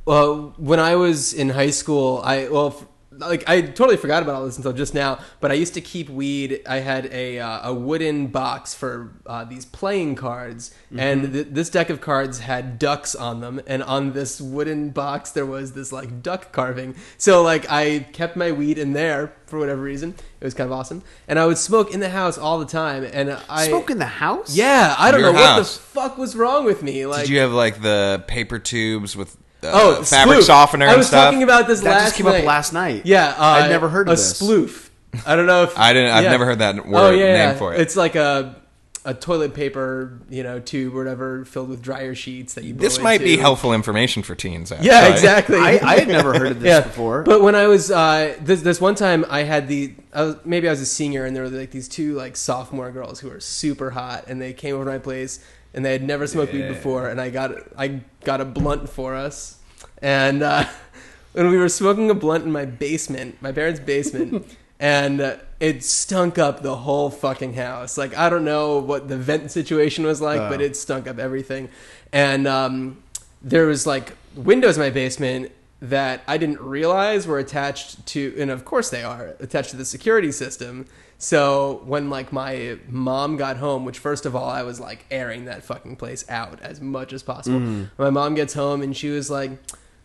[0.06, 2.76] Well, when I was in high school, I well,
[3.22, 5.20] like I totally forgot about all this until just now.
[5.40, 6.62] But I used to keep weed.
[6.68, 11.70] I had a uh, a wooden box for uh, these playing cards, and th- this
[11.70, 13.62] deck of cards had ducks on them.
[13.68, 16.96] And on this wooden box, there was this like duck carving.
[17.18, 20.16] So like I kept my weed in there for whatever reason.
[20.40, 23.04] It was kind of awesome, and I would smoke in the house all the time.
[23.04, 24.56] And I Smoke in the house?
[24.56, 27.06] yeah, I don't Your know what the fuck was wrong with me.
[27.06, 30.44] Like Did you have like the paper tubes with uh, Oh, fabric sploof.
[30.44, 31.26] softener I and was stuff?
[31.26, 32.40] talking about this That last just came night.
[32.40, 33.06] up last night.
[33.06, 34.42] Yeah, uh, I'd never heard of a this.
[34.42, 34.90] sploof.
[35.26, 36.12] I don't know if I didn't.
[36.12, 36.32] I've yeah.
[36.32, 37.54] never heard that word Oh yeah, name yeah.
[37.56, 37.82] for it.
[37.82, 38.56] It's like a
[39.04, 42.76] a toilet paper, you know, tube or whatever filled with dryer sheets that you.
[42.76, 44.72] Blow this might be helpful information for teens.
[44.72, 44.88] Actually.
[44.90, 45.58] Yeah, exactly.
[45.58, 46.82] I, I had never heard of this yeah.
[46.82, 47.24] before.
[47.24, 50.68] But when I was uh, this this one time, I had the I was, maybe
[50.68, 53.40] I was a senior, and there were like these two like sophomore girls who were
[53.40, 55.40] super hot, and they came over to my place,
[55.74, 59.16] and they had never smoked weed before, and I got I got a blunt for
[59.16, 59.60] us,
[60.02, 60.66] and uh,
[61.34, 64.46] when we were smoking a blunt in my basement, my parents' basement.
[64.84, 68.00] And uh, it stunk up the whole fucking house.
[68.00, 70.64] Like I don't know what the vent situation was like, but Oh.
[70.64, 71.70] it stunk up everything.
[72.12, 73.04] And um,
[73.44, 75.52] there was like windows in my basement
[75.84, 79.86] that I didn't realize were attached to, and of course they are attached to the
[79.86, 80.88] security system.
[81.22, 85.46] So when like my mom got home, which first of all I was like airing
[85.46, 87.60] that fucking place out as much as possible.
[88.00, 89.52] My mom gets home and she was like,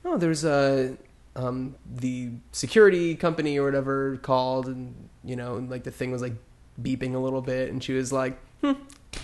[0.05, 0.95] "Oh, there's a
[1.35, 6.21] um, the security company or whatever called, and you know, and, like the thing was
[6.21, 6.35] like
[6.83, 8.73] beeping a little bit, and she was like." Hmm,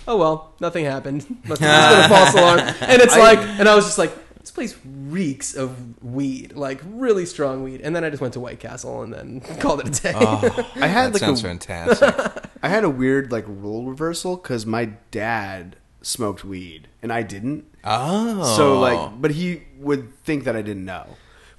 [0.07, 1.25] oh well, nothing happened.
[1.45, 2.75] Must have just been a false alarm.
[2.91, 4.11] And it's I- like, and I was just like,
[4.43, 7.79] this place reeks of weed, like really strong weed.
[7.81, 10.13] And then I just went to White Castle and then called it a day.
[10.15, 12.45] Oh, I had that like sounds a, fantastic.
[12.61, 17.65] I had a weird like rule reversal because my dad smoked weed and I didn't.
[17.85, 21.07] Oh, So like, but he would think that I didn't know.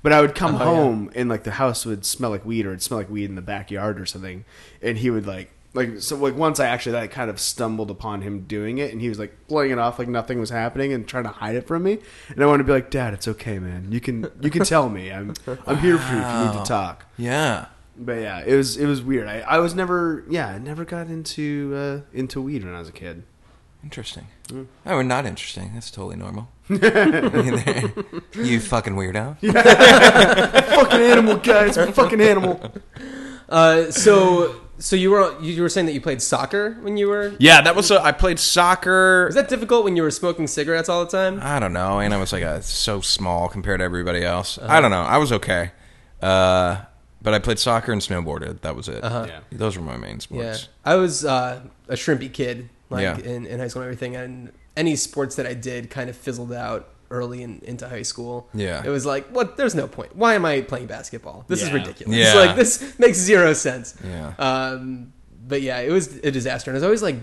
[0.02, 0.64] But I would come Oh, yeah.
[0.66, 3.34] home and like the house would smell like weed or it'd smell like weed in
[3.36, 4.44] the backyard or something,
[4.82, 8.22] and he would like like so like once I actually like kind of stumbled upon
[8.22, 11.06] him doing it and he was like playing it off like nothing was happening and
[11.06, 13.58] trying to hide it from me, and I wanted to be like, Dad, it's okay,
[13.58, 13.90] man.
[13.90, 15.12] You can you can tell me.
[15.12, 15.34] I'm
[15.66, 17.06] I'm here for you if you need to talk.
[17.16, 17.66] yeah.
[17.96, 19.28] But yeah, it was it was weird.
[19.28, 22.88] I, I was never yeah I never got into uh, into weed when I was
[22.88, 23.22] a kid.
[23.84, 24.26] Interesting.
[24.48, 24.66] Mm.
[24.86, 25.72] Oh, we're not interesting.
[25.74, 26.48] That's totally normal.
[26.68, 26.78] you
[28.60, 29.36] fucking weirdo.
[30.74, 31.76] fucking animal, guys!
[31.94, 32.72] fucking animal.
[33.46, 37.34] Uh, so, so you were you were saying that you played soccer when you were.
[37.38, 37.90] Yeah, that was.
[37.90, 39.26] A, I played soccer.
[39.26, 41.38] Was that difficult when you were smoking cigarettes all the time?
[41.42, 44.58] I don't know, and I was like a, so small compared to everybody else.
[44.58, 44.72] Uh-huh.
[44.72, 45.02] I don't know.
[45.02, 45.70] I was okay,
[46.22, 46.82] uh,
[47.22, 48.60] but I played soccer and snowboarded.
[48.62, 49.02] That was it.
[49.04, 49.26] Uh-huh.
[49.28, 49.40] Yeah.
[49.52, 50.68] Those were my main Yeah, sports.
[50.84, 53.18] I was uh, a shrimpy kid, like Yeah.
[53.18, 56.52] in, in high school and everything, and any sports that I did kind of fizzled
[56.52, 58.48] out early in, into high school.
[58.54, 58.82] Yeah.
[58.84, 59.56] it was like, what?
[59.56, 60.14] There's no point.
[60.16, 61.44] Why am I playing basketball?
[61.48, 61.74] This is Yeah.
[61.74, 62.16] ridiculous.
[62.16, 62.34] Yeah.
[62.46, 63.94] like this makes zero sense.
[64.04, 64.34] Yeah.
[64.38, 65.12] Um,
[65.46, 67.16] but yeah, it was a disaster, and I was always like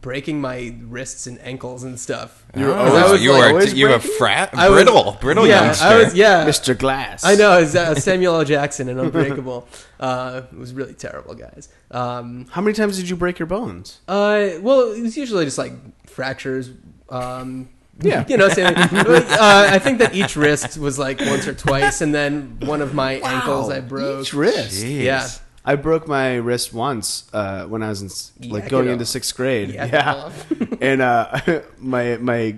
[0.00, 2.44] breaking my wrists and ankles and stuff.
[2.56, 4.16] You were Oh, always- I was, you like, were always you were breaking?
[4.18, 5.84] frat I was- brittle brittle yeah, youngster.
[5.86, 6.44] I was yeah.
[6.44, 6.76] Mr.
[6.76, 7.22] Glass.
[7.24, 8.44] I know, it was, uh, Samuel L.
[8.44, 9.68] Jackson and Unbreakable.
[10.00, 11.68] uh, it was really terrible, guys.
[11.92, 14.00] Um, How many times did you break your bones?
[14.08, 15.72] Uh, well, it was usually just like
[16.08, 16.70] fractures.
[17.08, 17.68] Um,
[18.00, 18.24] Yeah.
[18.28, 22.14] you know, same, uh, I think that each wrist was like once or twice, and
[22.14, 24.22] then one of my ankles I broke.
[24.22, 24.82] Each wrist.
[24.82, 25.02] Jeez.
[25.02, 25.28] Yeah.
[25.64, 29.36] I broke my wrist once uh, when I was in, like Yak going into sixth
[29.36, 29.70] grade.
[29.70, 32.56] Yak it yeah, and uh, my my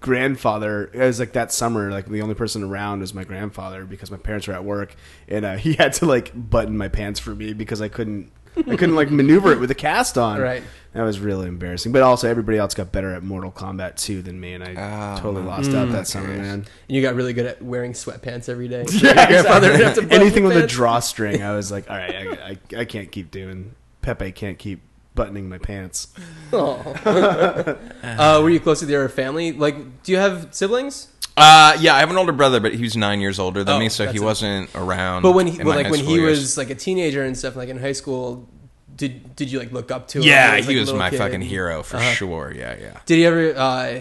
[0.00, 4.10] grandfather it was like that summer like the only person around was my grandfather because
[4.10, 4.96] my parents were at work
[5.28, 8.76] and uh, he had to like button my pants for me because I couldn't I
[8.76, 10.40] couldn't like maneuver it with a cast on.
[10.40, 10.62] Right.
[10.92, 11.90] That was really embarrassing.
[11.92, 15.20] But also everybody else got better at Mortal Kombat 2 than me and I Oh,
[15.22, 16.46] totally lost out that summer, curious.
[16.46, 16.66] man.
[16.86, 18.84] You got really good at wearing sweatpants every day.
[18.84, 20.74] So Yeah, your grandfather would have to button Anything your with a pants.
[20.74, 23.74] drawstring, I was like, all right, I, I, I can't keep doing.
[24.02, 24.82] Pepe can't keep
[25.14, 26.08] buttoning my pants.
[26.52, 26.74] Oh.
[28.02, 29.52] uh, were you close with your family?
[29.52, 31.08] Like, do you have siblings?
[31.36, 33.78] Uh, yeah, I have an older brother, but he was nine years older than Oh,
[33.78, 34.22] me, so he it.
[34.22, 35.22] wasn't around.
[35.22, 36.38] But when he, well, like when he years.
[36.40, 38.48] was like a teenager and stuff, like in high school,
[38.94, 40.24] did did you like look up to him?
[40.24, 41.18] yeah, as, like, he was my kid?
[41.18, 42.12] fucking hero for Uh-huh.
[42.12, 42.52] sure.
[42.54, 43.00] Yeah, yeah.
[43.06, 44.00] Did he ever uh,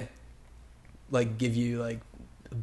[1.09, 1.99] like give you like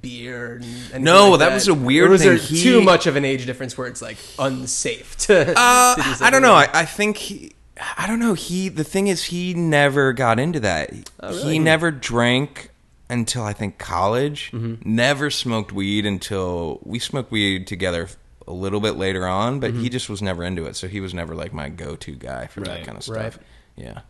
[0.02, 0.60] beer.
[0.92, 2.30] And No, like that was a weird or was thing.
[2.30, 5.48] there He- too much of an age difference where it's like unsafe to?
[5.56, 6.52] Uh, I don't know.
[6.54, 7.52] I, I think he.
[7.96, 8.34] I don't know.
[8.34, 8.68] He.
[8.68, 10.90] The thing is, he never got into that.
[11.20, 11.52] Oh, really?
[11.54, 12.70] He never drank
[13.10, 14.50] until I think college.
[14.52, 14.94] Mm-hmm.
[14.94, 18.08] Never smoked weed until we smoked weed together
[18.46, 19.60] a little bit later on.
[19.60, 19.82] But Mm-hmm.
[19.82, 20.76] he just was never into it.
[20.76, 23.16] So he was never like my go-to guy for that kind of stuff.
[23.16, 23.36] right.
[23.76, 24.00] Yeah.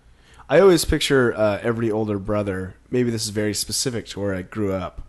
[0.49, 2.75] I always picture uh, every older brother.
[2.91, 5.03] Maybe this is very specific to where I grew up,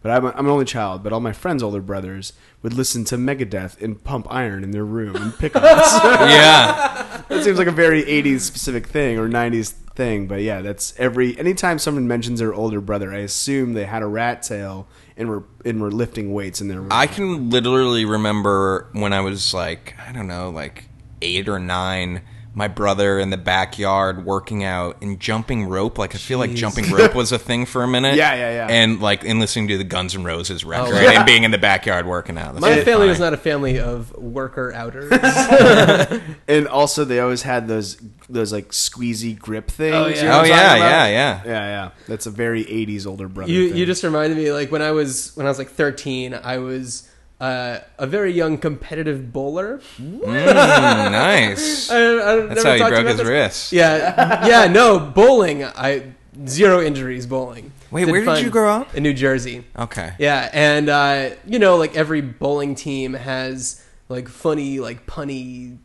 [0.00, 1.02] but I'm, a, I'm an only child.
[1.02, 4.86] But all my friends' older brothers would listen to Megadeth and pump iron in their
[4.86, 6.02] room and pick us.
[6.04, 7.22] yeah.
[7.28, 10.26] that seems like a very 80s specific thing or 90s thing.
[10.26, 14.06] But yeah, that's every anytime someone mentions their older brother, I assume they had a
[14.06, 16.88] rat tail and were and were lifting weights in their room.
[16.90, 20.88] I can literally remember when I was like, I don't know, like
[21.20, 22.22] eight or nine,
[22.58, 25.96] my brother in the backyard working out and jumping rope.
[25.96, 26.56] Like, I feel like Jeez.
[26.56, 28.08] jumping rope was a thing for a minute.
[28.18, 28.66] Yeah, yeah, yeah.
[28.68, 31.12] And like, in listening to the Guns N' Roses record wow.
[31.14, 32.54] and being in the backyard working out.
[32.54, 33.08] That's My family funny.
[33.10, 35.12] was not a family of worker outers.
[36.48, 37.96] and also they always had those
[38.28, 39.94] those like squeezy grip oh, things.
[39.94, 40.16] Oh, yeah.
[40.16, 41.42] you know Oh, yeah, yeah, yeah.
[41.44, 41.90] yeah, yeah.
[42.08, 43.52] That's a very 80s older brother.
[43.52, 43.78] you thing.
[43.78, 47.08] you just reminded me like when I was when I was like 13, I was
[47.40, 49.80] uh, a very young competitive bowler.
[50.00, 51.90] Mm, nice.
[51.90, 53.26] I, I That's how he broke his this.
[53.26, 53.72] wrist.
[53.72, 55.64] Yeah, yeah, no bowling.
[55.64, 56.12] I
[56.46, 57.72] zero injuries bowling.
[57.90, 58.94] Wait, where did you grow up?
[58.94, 59.64] In New Jersey.
[59.78, 60.14] Okay.
[60.18, 65.78] Yeah, and uh, you know, like every bowling team has like funny, like punny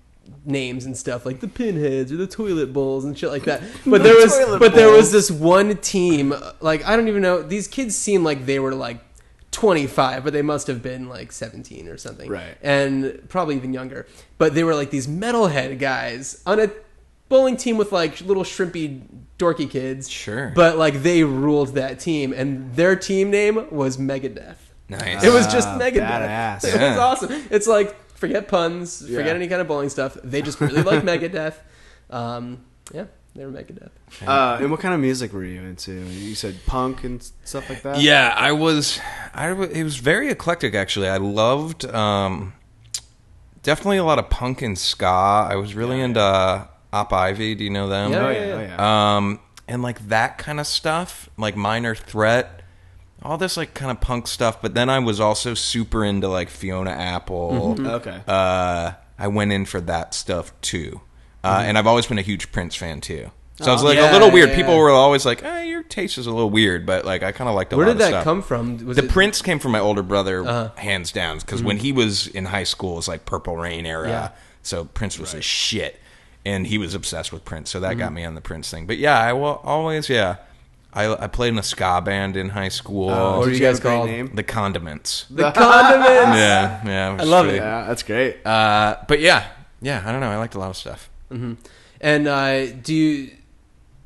[0.45, 3.61] names and stuff, like the pinheads or the toilet bowls and shit like that.
[3.85, 7.41] But there was, but there was this one team, like I don't even know.
[7.41, 8.99] These kids seem like they were like
[9.53, 12.57] 25, but they must have been like 17 or something, Right.
[12.61, 14.05] And probably even younger.
[14.37, 16.69] But they were like these metalhead guys on a
[17.29, 19.01] bowling team with like little shrimpy
[19.39, 20.09] dorky kids.
[20.09, 20.51] Sure.
[20.55, 24.57] But like they ruled that team, and their team name was Megadeth.
[24.89, 25.23] Nice.
[25.23, 26.07] It was just Ah, Megadeth.
[26.09, 26.63] badass.
[26.65, 26.89] It Yeah.
[26.89, 27.43] was awesome.
[27.49, 29.33] It's like forget puns, forget Yeah.
[29.33, 30.17] any kind of bowling stuff.
[30.23, 31.55] They just really like Megadeth.
[32.09, 33.89] Um, yeah, they were Megadeth.
[34.25, 35.91] Uh, and what kind of music were you into?
[35.93, 37.99] You said punk and stuff like that.
[37.99, 38.99] Yeah, I was.
[39.33, 41.07] I w- it was very eclectic actually.
[41.09, 42.53] I loved um,
[43.63, 45.05] definitely a lot of punk and ska.
[45.05, 47.55] I was really into uh, Op Ivy.
[47.55, 48.11] Do you know them?
[48.11, 48.45] Yeah, Oh yeah, yeah.
[48.45, 48.55] yeah.
[48.55, 49.15] Oh yeah.
[49.17, 52.61] Um, and like that kind of stuff, like Minor Threat,
[53.23, 54.61] all this like kind of punk stuff.
[54.61, 57.77] But then I was also super into like Fiona Apple.
[57.79, 58.21] Okay.
[58.27, 61.01] Uh, I went in for that stuff too,
[61.43, 63.32] uh, and I've always been a huge Prince fan too.
[63.62, 64.49] So I was Oh, like yeah, a little weird.
[64.49, 64.56] yeah.
[64.56, 67.47] People were always like, eh, "Your taste is a little weird," but like I kind
[67.47, 68.23] of liked a Where lot did that stuff.
[68.23, 68.84] come from?
[68.86, 70.69] Was The it, Prince came from my older brother, Uh-huh.
[70.75, 71.38] hands down.
[71.38, 74.10] Because when he was in high school, it was like Purple Rain era.
[74.10, 74.29] Yeah.
[74.63, 75.99] So Prince was a shit,
[76.45, 77.69] and he was obsessed with Prince.
[77.69, 77.99] So that Mm-hmm.
[77.99, 78.88] got me on the Prince thing.
[78.88, 80.38] But yeah, I will always yeah.
[80.95, 83.10] I, I played in a ska band in high school.
[83.12, 84.10] Oh, What are did you guys a great called?
[84.10, 84.32] Name?
[84.34, 85.25] the Condiments.
[85.29, 86.38] the condiments.
[86.38, 87.17] Yeah, yeah.
[87.19, 87.56] I love it.
[87.56, 88.45] Yeah, that's great.
[88.45, 89.45] Uh, but yeah,
[89.82, 90.01] yeah.
[90.06, 90.29] I don't know.
[90.32, 91.10] I liked a lot of stuff.
[92.01, 93.31] And uh, do you?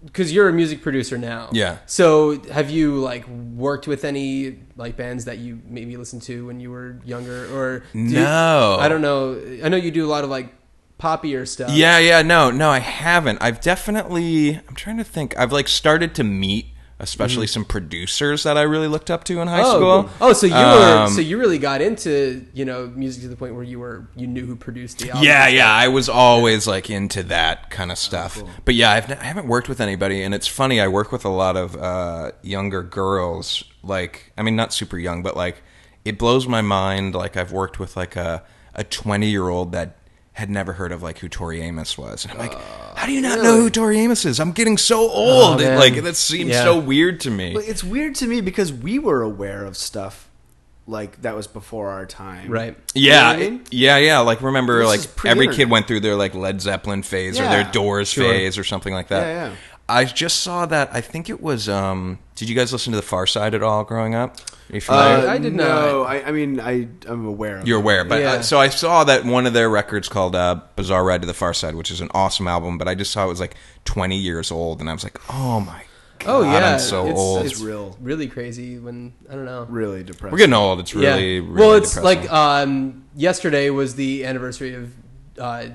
[0.05, 1.49] Because you're a music producer now.
[1.51, 1.79] Yeah.
[1.87, 6.59] So have you like worked with any like bands that you maybe listened to when
[6.59, 8.77] you were younger, or do you- No.
[8.79, 9.41] I don't know.
[9.63, 10.53] I know you do a lot of like
[10.99, 11.71] poppier stuff.
[11.71, 13.39] Yeah, yeah, no, no, I haven't.
[13.41, 14.55] I've definitely.
[14.67, 15.37] I'm trying to think.
[15.37, 16.67] I've like started to meet,
[16.99, 19.65] especially some producers that I really looked up to in high Mm-hmm.
[19.67, 20.03] Oh, school.
[20.03, 20.27] cool.
[20.29, 23.35] oh, so you were Um, so you really got into you know music to the
[23.35, 25.23] point where you were you knew who produced the album.
[25.25, 28.41] Yeah, yeah, I was always like into that kind of stuff.
[28.65, 30.81] But yeah, I've, I haven't worked with anybody, and it's funny.
[30.81, 33.63] I work with a lot of uh, younger girls.
[33.83, 35.61] Like, I mean, not super young, but like,
[36.03, 37.13] it blows my mind.
[37.15, 39.96] Like, I've worked with like a a 20 year old that
[40.37, 42.53] had never heard of like who Tori Amos was, and I'm like,
[42.95, 44.39] how do you not know who Tori Amos is?
[44.39, 45.59] I'm getting so old.
[45.59, 45.79] Oh, man.
[45.79, 46.63] like, that seems Yeah.
[46.63, 47.55] so weird to me.
[47.55, 50.29] Well, it's weird to me because we were aware of stuff
[50.85, 52.49] like that was before our time.
[52.51, 52.77] right.
[52.93, 53.61] Yeah, You know I mean?
[53.71, 54.19] yeah, yeah.
[54.19, 57.65] Like remember, This like every kid went through their like Led Zeppelin phase or their
[57.71, 58.23] Doors Sure.
[58.31, 59.25] phase or something like that.
[59.27, 59.55] Yeah, yeah.
[59.89, 60.89] I just saw that.
[60.93, 61.67] I think it was.
[61.67, 64.37] um Did you guys listen to the Pharcyde at all growing up?
[64.69, 65.27] Are you familiar?
[65.27, 66.07] Uh, I did no, not.
[66.09, 67.57] I, I mean, I I'm aware.
[67.57, 67.81] of You're it.
[67.81, 68.31] aware, but Yeah.
[68.33, 71.33] uh, so I saw that one of their records called uh, "Bizarre Ride to the
[71.33, 72.77] Pharcyde," which is an awesome album.
[72.77, 75.59] But I just saw it was like 20 years old, and I was like, "Oh
[75.61, 75.83] my
[76.19, 77.97] god, Oh yeah, I'm so it's, old." It's real.
[78.01, 79.65] really crazy when I don't know.
[79.69, 80.31] Really depressing.
[80.31, 80.79] We're getting old.
[80.79, 81.39] It's really, yeah.
[81.41, 82.21] really well, it's depressing.
[82.23, 84.91] like um, yesterday was the anniversary of
[85.39, 85.67] uh,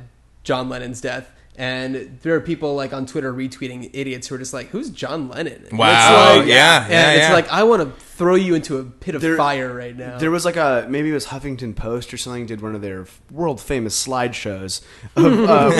[0.44, 4.54] John Lennon's death, and there are people like on Twitter retweeting idiots who are just
[4.54, 7.82] like, "Who's John Lennon?" And Wow, it's like, yeah, and yeah, it's like I want
[7.82, 10.18] to throw you into a pit of There- fire right now.
[10.18, 13.06] There was like a maybe it was Huffington Post or something did one of their
[13.30, 14.80] world famous slideshows
[15.16, 15.70] of uh,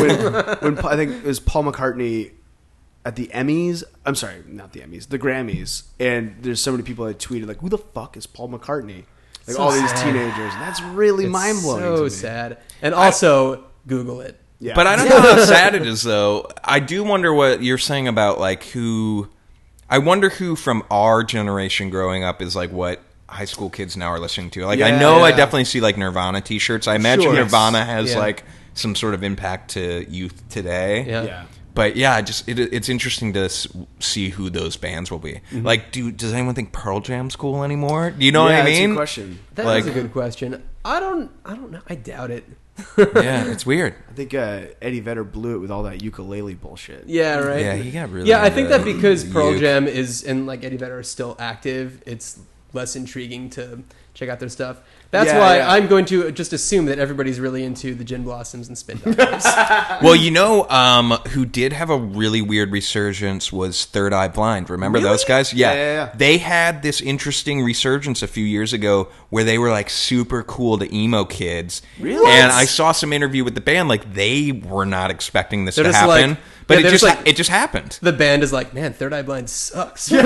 [0.60, 2.32] when when I think it was Paul McCartney
[3.04, 3.82] at the Emmys.
[4.04, 5.84] I'm sorry, not the Emmys, the Grammys.
[5.98, 9.04] And there's so many people that tweeted like, "Who the fuck is Paul McCartney?"
[9.46, 10.52] Like So all these teenagers.
[10.52, 11.80] And that's really mind blowing.
[11.82, 12.58] So sad.
[12.80, 14.38] And also, Google it.
[14.62, 14.74] Yeah.
[14.74, 16.48] But I don't know how sad it is, though.
[16.62, 19.28] I do wonder what you're saying about like who.
[19.90, 24.06] I wonder who from our generation growing up is like what high school kids now
[24.08, 24.64] are listening to.
[24.64, 25.36] Like I Yeah, know I yeah.
[25.36, 26.86] definitely see like Nirvana T-shirts.
[26.86, 27.34] I imagine Sure.
[27.34, 28.18] Nirvana has Yeah.
[28.18, 28.44] like
[28.74, 31.04] some sort of impact to youth today.
[31.06, 31.22] Yeah.
[31.24, 31.44] Yeah.
[31.74, 33.66] But yeah, just it, it's interesting to s-
[34.00, 35.40] see who those bands will be.
[35.50, 35.64] Mm-hmm.
[35.66, 38.10] Like, do does anyone think Pearl Jam's cool anymore?
[38.12, 38.96] Do you know yeah, what I that's a good mean?
[38.96, 39.38] question.
[39.54, 40.62] That Like- is a good question.
[40.84, 41.30] I don't.
[41.44, 41.80] I don't know.
[41.88, 42.44] I doubt it.
[42.98, 43.94] Yeah, it's weird.
[44.10, 47.06] I think uh, Eddie Vedder blew it with all that ukulele bullshit.
[47.06, 47.38] Yeah.
[47.38, 47.60] Right.
[47.60, 48.28] Yeah, he got really.
[48.28, 49.60] yeah, I think that because Pearl uke.
[49.60, 52.38] Jam is and like Eddie Vedder is still active, it's
[52.72, 53.82] less intriguing to
[54.14, 54.78] check out their stuff.
[55.12, 55.70] That's Yeah, why yeah.
[55.70, 59.44] I'm going to just assume that everybody's really into the Gin Blossoms and Spin Doctors.
[60.02, 64.70] Well, you know, um, who did have a really weird resurgence was Third Eye Blind.
[64.70, 65.52] Remember those guys?
[65.52, 65.72] Yeah.
[65.72, 66.12] Yeah, yeah, yeah.
[66.16, 70.78] They had this interesting resurgence a few years ago where they were like super cool
[70.78, 71.82] to emo kids.
[72.00, 72.30] Really?
[72.30, 75.84] And I saw some interview with the band, like they were not expecting this They're
[75.84, 77.98] to just happen, like- but yeah, it just just ha- like- it just happened.
[78.02, 80.10] the band is like, man, Third Eye Blind sucks.
[80.12, 80.18] we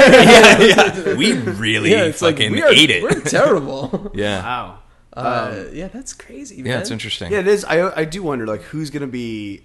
[1.32, 3.02] really yeah, it's like fucking we are, ate it.
[3.02, 4.10] We're terrible.
[4.14, 4.42] yeah.
[4.42, 4.78] Wow.
[5.12, 6.56] Uh, yeah, that's crazy.
[6.62, 6.66] Man.
[6.66, 7.32] Yeah, it's interesting.
[7.32, 7.64] Yeah, it is.
[7.64, 9.62] I I do wonder like who's gonna be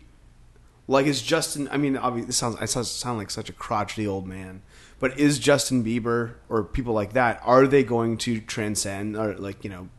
[0.88, 1.68] like is Justin?
[1.72, 4.62] I mean, obviously, this sounds I sound, sound like such a crotchety old man,
[5.00, 9.64] but is Justin Bieber or people like that are they going to transcend or like
[9.64, 9.90] you know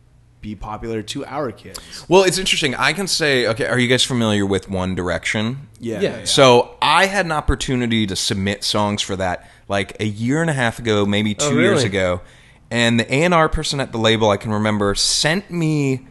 [0.42, 1.81] be popular to our kids?
[2.09, 2.74] Well, it's interesting.
[2.74, 5.68] I can say, okay, are you guys familiar with One Direction?
[5.81, 6.24] Yeah, Yeah.
[6.24, 10.52] So I had an opportunity to submit songs for that like a year and a
[10.52, 12.20] half ago, maybe oh, two Oh, years ago.
[12.70, 16.07] And the A&R person at the label, I can remember, sent me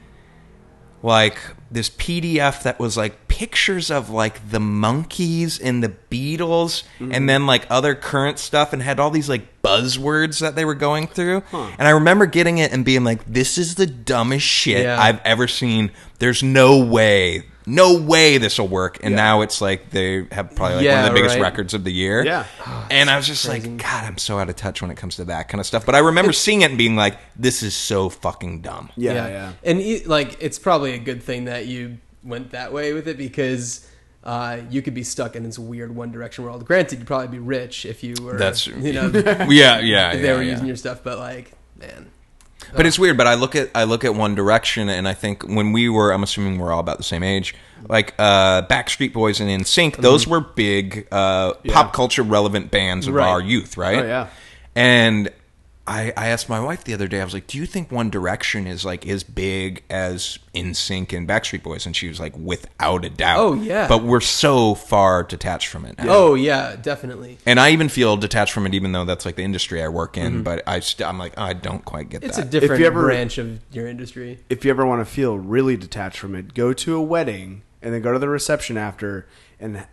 [1.03, 1.37] like
[1.71, 7.11] this PDF that was like pictures of like the Monkees and the Beatles Mm-hmm.
[7.13, 10.75] and then like other current stuff and had all these like buzzwords that they were
[10.75, 11.43] going through.
[11.53, 15.01] And I remember getting it and being like, this is the dumbest shit Yeah.
[15.01, 15.91] I've ever seen.
[16.19, 17.43] There's no way.
[17.65, 18.99] No way this will work.
[19.03, 21.41] And now it's like they have probably like one of the biggest right.
[21.41, 22.25] records of the year.
[22.25, 22.45] Yeah.
[22.91, 25.25] and I was just like, God, I'm so out of touch when it comes to
[25.25, 25.85] that kind of stuff.
[25.85, 28.89] But I remember seeing it and being like, this is so fucking dumb.
[28.95, 29.53] Yeah, yeah.
[29.63, 33.17] And e- like, it's probably a good thing that you went that way with it
[33.17, 33.87] because
[34.23, 36.65] uh, you could be stuck in this weird One Direction world.
[36.65, 38.37] Granted, you'd probably be rich if you were.
[38.37, 39.09] That's- you know.
[39.49, 40.51] Yeah, yeah, if they yeah, were yeah.
[40.51, 42.09] using your stuff, but like, man,
[42.75, 43.17] But it's weird.
[43.17, 46.11] But I look at I look at One Direction, and I think when we were,
[46.13, 47.53] I'm assuming we're all about the same age.
[47.89, 53.15] Like uh, Backstreet Boys and NSYNC, those were big uh, pop culture relevant bands of
[53.15, 53.27] Right.
[53.27, 53.99] our youth, right?
[54.03, 54.27] Oh, yeah.
[54.75, 55.31] And
[55.87, 57.21] I, I asked my wife the other day.
[57.21, 61.27] I was like, "Do you think One Direction is like as big as NSYNC and
[61.27, 63.87] Backstreet Boys?" And she was like, "Without a doubt." Oh, yeah.
[63.87, 65.97] But we're so far detached from it.
[65.97, 66.05] Now.
[66.07, 67.39] oh yeah, definitely.
[67.45, 70.17] And I even feel detached from it, even though that's like the industry I work
[70.17, 70.33] in.
[70.33, 70.43] Mm-hmm.
[70.43, 72.27] But I, st- I'm like, oh, I don't quite get that.
[72.27, 72.47] It's that.
[72.47, 74.39] a different you ever- branch of your industry.
[74.49, 77.93] If you ever want to feel really detached from it, go to a wedding and
[77.93, 79.27] then go to the reception after
[79.59, 79.85] and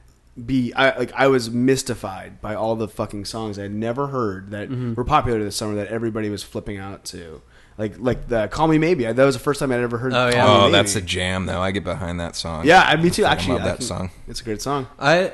[0.47, 4.51] be I like I was mystified by all the fucking songs I had never heard
[4.51, 4.95] that Mm-hmm.
[4.95, 7.43] were popular this summer that everybody was flipping out to.
[7.77, 9.05] Like like the Call Me Maybe.
[9.05, 10.45] That was the first time I'd ever heard Oh, Call yeah.
[10.45, 10.73] Me oh, Maybe.
[10.73, 11.61] that's a jam, though.
[11.61, 12.67] I get behind that song.
[12.67, 13.25] Yeah, I- me too.
[13.25, 14.11] I Actually, love I that can- song.
[14.27, 14.87] It's a great song.
[14.99, 15.33] I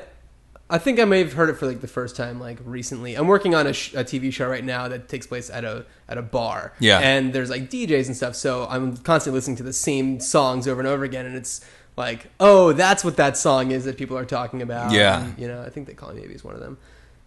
[0.67, 3.13] I think I may have heard it for like the first time like recently.
[3.15, 5.85] I'm working on a, sh- a TV show right now that takes place at a
[6.09, 6.73] at a bar.
[6.79, 6.99] Yeah.
[6.99, 8.35] and there's like DJs and stuff.
[8.35, 11.61] So I'm constantly listening to the same songs over and over again, and it's
[11.97, 14.91] like, oh, that's what that song is that people are talking about.
[14.91, 15.23] Yeah.
[15.23, 16.77] And, you know, I think they call me maybe is one of them,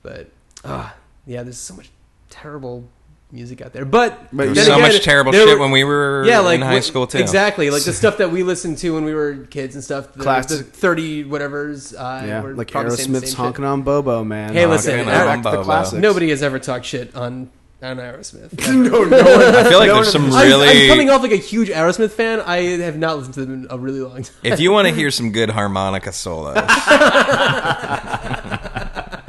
[0.03, 0.29] but
[0.65, 0.95] ah,
[1.27, 1.91] yeah, there's so much
[2.31, 2.85] terrible
[3.31, 3.85] music out there.
[3.85, 6.63] But, But There's so again, much terrible shit were- when we were yeah, like in
[6.63, 7.19] high what- school too.
[7.19, 10.15] Exactly, like the stuff that we listened to when we were kids and stuff.
[10.15, 10.59] The, Classic.
[10.59, 11.95] the thirty whatever's.
[11.95, 13.37] Uh, Yeah, were like probably saying Aerosmith's same shit.
[13.37, 14.55] honking on Bobo, man.
[14.55, 15.65] Hey, listen, Honking I- back to the Bobo.
[15.65, 16.01] classics.
[16.01, 17.51] Nobody has ever talked shit on
[17.81, 18.53] on Aerosmith.
[18.69, 19.55] no, no one.
[19.55, 20.83] I feel like no there's one- some I, really.
[20.83, 22.41] I'm coming off like a huge Aerosmith fan.
[22.41, 24.35] I have not listened to them in a really long time.
[24.43, 26.57] if you want to hear some good harmonica solos,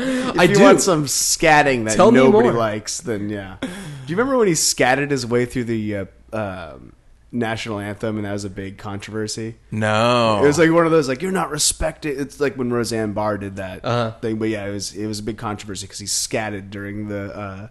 [0.02, 0.62] If I you do.
[0.64, 2.58] want some scatting that Tell me nobody more.
[2.58, 3.58] likes, then yeah.
[3.62, 3.68] Do
[4.08, 6.94] you remember when he scatted his way through the uh, um,
[7.34, 9.58] national anthem, and that was a big controversy?
[9.72, 12.18] no, It was like one of those like you're not respected.
[12.20, 14.12] It's like when Roseanne Barr did that Uh-huh.
[14.22, 17.36] thing, but yeah, it was it was a big controversy because he scatted during the
[17.38, 17.68] uh,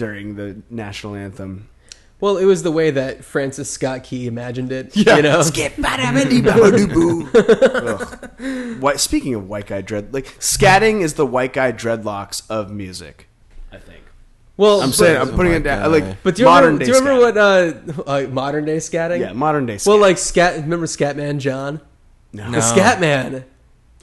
[0.00, 1.68] during the national anthem.
[2.20, 4.94] Well, it was the way that Francis Scott Key imagined it.
[4.96, 5.16] Yeah.
[5.16, 5.40] you know,
[7.34, 8.80] Ugh.
[8.80, 13.28] White, speaking of white guy dread, like scatting is the white guy dreadlocks of music.
[13.72, 14.02] I think.
[14.56, 15.90] well, I'm saying I'm putting it down.
[15.90, 16.02] God.
[16.02, 16.84] Like, But do you modern remember?
[16.84, 17.96] day Do you remember scatting.
[17.96, 19.20] what uh, uh, modern day scatting?
[19.20, 19.76] Yeah, modern day.
[19.76, 19.86] Scatting.
[19.86, 20.56] Well, like scat.
[20.56, 21.80] Remember Scatman John?
[22.32, 22.44] no.
[22.50, 22.52] No.
[22.52, 23.44] The Scatman.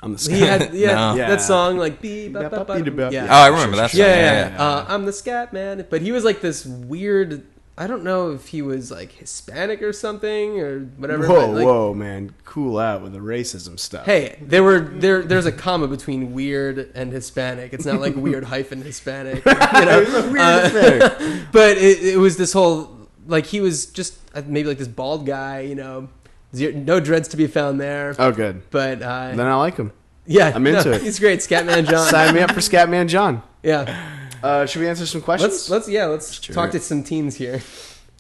[0.04, 1.16] On the He had yeah, No.
[1.16, 1.30] Yeah.
[1.30, 2.78] that song like beep, bop, bop, bop.
[2.86, 3.10] Yeah.
[3.12, 3.28] yeah.
[3.30, 3.94] Oh, I remember that.
[3.94, 4.12] yeah, song.
[4.14, 4.64] yeah, yeah, yeah.
[4.64, 7.46] Uh, I'm the scat man, but he was like this weird.
[7.80, 11.28] I don't know if he was like Hispanic or something or whatever.
[11.28, 14.06] Whoa, but, like, whoa, man, cool out with the racism stuff.
[14.06, 15.22] Hey, there were there.
[15.22, 17.74] There's a comma between weird and Hispanic.
[17.74, 19.46] It's not like weird hyphen Hispanic.
[19.46, 19.54] You
[19.86, 20.00] know?
[20.32, 21.48] Weird Uh, Hispanic.
[21.52, 25.28] but it, it was this whole like he was just uh, maybe like this bald
[25.28, 25.60] guy.
[25.60, 26.10] You know,
[26.56, 28.16] zero, no dreads to be found there.
[28.20, 28.70] oh, good.
[28.72, 29.92] But uh, Then I like him.
[30.26, 31.02] yeah, I'm into no, it.
[31.02, 32.08] He's great, Scatman John.
[32.12, 33.44] Sign me up for Scatman John.
[33.64, 35.52] Yeah, Uh, should we answer some questions?
[35.54, 36.54] let's let's yeah let's Sure.
[36.54, 37.62] talk to some teens here.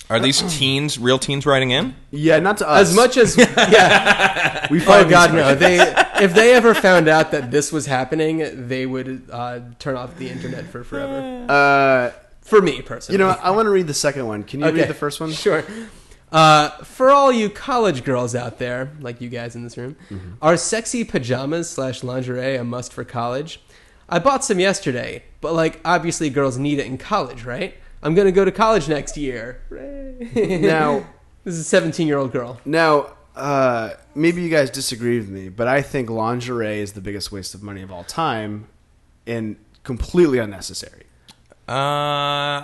[0.09, 1.93] Are these teens, real teens, writing in?
[2.11, 2.89] yeah, not to us.
[2.89, 3.35] As much as
[3.81, 5.53] yeah, we oh god no.
[5.53, 5.79] They
[6.23, 10.29] if they ever found out that this was happening, they would uh, turn off the
[10.29, 11.45] internet for forever.
[11.51, 12.11] Uh,
[12.41, 14.43] For me personally, you know, I want to read the second one.
[14.43, 14.77] Can you Okay.
[14.79, 15.31] read the first one?
[15.33, 15.63] Sure.
[16.31, 20.31] Uh, for all you college girls out there, like you guys in this room, Mm-hmm.
[20.41, 23.61] are sexy pajamas slash lingerie a must for college?
[24.09, 27.75] I bought some yesterday, but like obviously girls need it in college, right?
[28.03, 29.61] I'm gonna go to college next year.
[30.35, 31.05] Now,
[31.43, 32.59] this is a 17 year old girl.
[32.65, 37.31] now, uh, maybe you guys disagree with me, but I think lingerie is the biggest
[37.31, 38.67] waste of money of all time,
[39.27, 41.03] and completely unnecessary.
[41.69, 41.71] Uh,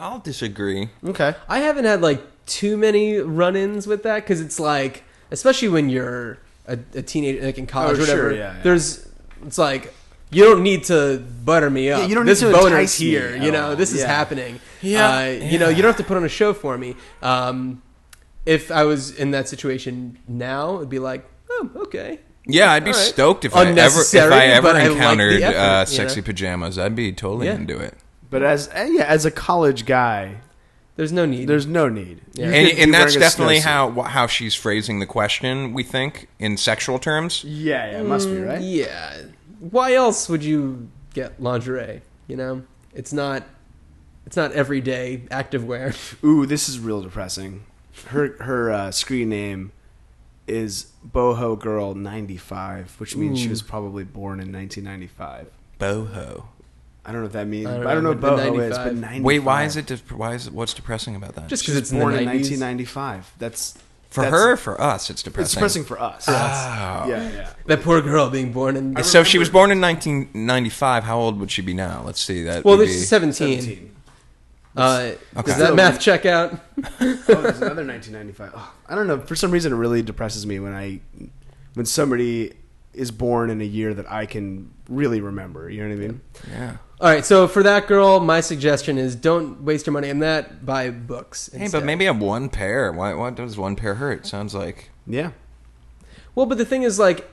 [0.02, 0.90] I'll disagree.
[1.06, 1.36] Okay.
[1.48, 6.38] I haven't had like too many run-ins with that because it's like, especially when you're
[6.68, 8.22] a, a teenager, like in college Oh, or whatever.
[8.30, 8.64] sure, yeah, yeah.
[8.64, 9.08] There's,
[9.46, 9.94] it's like
[10.32, 12.02] you don't need to butter me up.
[12.02, 13.36] Yeah, you don't this need to boner's entice me here.
[13.36, 13.76] You know, all.
[13.76, 14.08] this is Yeah.
[14.08, 14.60] happening.
[14.82, 16.96] Yeah, uh, you know, you don't have to put on a show for me.
[17.22, 17.82] Um,
[18.46, 22.20] if I was in that situation now, it'd be like, oh, okay.
[22.46, 23.06] Yeah, I'd be All right.
[23.06, 26.20] stoked if I ever if I ever but I like encountered effort, uh, you sexy
[26.20, 26.26] know?
[26.26, 26.78] pajamas.
[26.78, 27.56] I'd be totally Yeah.
[27.56, 27.98] into it.
[28.30, 30.38] But as eh, yeah, as a college guy,
[30.96, 31.48] There's no need.
[31.48, 32.22] there's no need.
[32.34, 32.48] Yeah.
[32.48, 35.74] You And, and that's definitely how how she's phrasing the question.
[35.74, 37.44] We think in sexual terms.
[37.44, 38.62] Yeah, yeah, it must be right.
[38.62, 39.24] Yeah.
[39.60, 42.02] Why else would you get lingerie?
[42.28, 42.64] You know,
[42.94, 43.44] it's not.
[44.26, 45.96] It's not everyday activewear.
[46.24, 47.66] Ooh, this is real depressing.
[48.08, 49.72] Her her uh, screen name
[50.48, 55.48] is Boho Girl ninety five, which means she was probably born in nineteen ninety five.
[55.80, 56.46] Boho.
[57.06, 57.68] I don't know what that means.
[57.68, 59.02] I I don't don't, know, know, but what the Boho is, but 95.
[59.02, 59.24] 95.
[59.24, 59.86] Wait, why is it?
[59.88, 60.54] De- why is it?
[60.54, 61.48] What's depressing about that?
[61.48, 63.32] Just because was it's in the born in nineteen ninety five.
[63.40, 63.78] That's
[64.10, 65.44] for that's- her, for us, it's depressing.
[65.46, 66.26] It's depressing for us.
[66.30, 66.32] Oh.
[66.32, 67.50] Yeah, yeah.
[67.66, 69.04] That poor girl being born in.
[69.04, 71.04] So if she was born in 1995.
[71.04, 72.04] How old would she be now?
[72.06, 72.44] Let's see.
[72.44, 73.62] That well, this be, is 17.
[73.62, 73.96] 17.
[74.76, 75.52] Uh, Okay.
[75.52, 76.52] Does that math check out?
[76.80, 77.30] oh, there's
[77.62, 78.52] another 1995.
[78.56, 79.20] Oh, I don't know.
[79.20, 81.00] For some reason, it really depresses me when I
[81.74, 82.54] when somebody
[82.94, 85.70] is born in a year that I can really remember.
[85.70, 86.22] You know what I mean?
[86.50, 86.78] yeah.
[87.02, 90.66] All right, so for that girl, my suggestion is don't waste your money on that.
[90.66, 91.50] Buy books.
[91.52, 91.82] Hey, instead.
[91.82, 92.92] but maybe have one pair.
[92.94, 93.14] Why?
[93.14, 94.26] Why does one pair hurt?
[94.26, 94.90] Sounds like.
[95.06, 95.32] Yeah.
[96.34, 97.30] Well, but the thing is, like,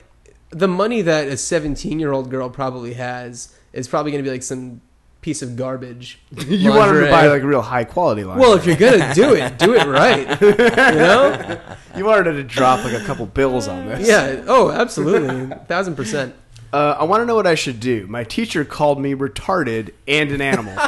[0.49, 4.33] the money that a 17 year old girl probably has is probably going to be
[4.33, 4.81] like some
[5.21, 6.19] piece of garbage.
[6.47, 8.39] you want them to buy like real high quality line.
[8.39, 10.27] Well, if you're gonna do it, do it right.
[10.41, 11.59] You know?
[11.95, 14.07] you wanted to drop like a couple bills on this.
[14.07, 14.43] Yeah.
[14.47, 16.35] Oh, absolutely, thousand percent.
[16.73, 18.07] Uh, I want to know what I should do.
[18.07, 20.73] My teacher called me retarded and an animal.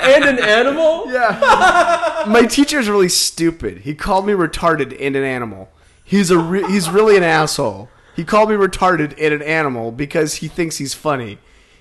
[0.00, 1.04] And an animal.
[1.12, 2.24] yeah.
[2.26, 3.78] My teacher's really stupid.
[3.78, 5.68] He called me retarded and an animal.
[6.02, 7.90] He's a re- he's really an asshole.
[8.16, 11.38] He called me retarded and an animal because he thinks he's funny.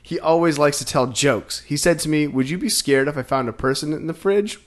[0.07, 1.63] He always likes to tell jokes.
[1.63, 4.13] He said to me, "Would you be scared if I found a person in the
[4.13, 4.57] fridge?"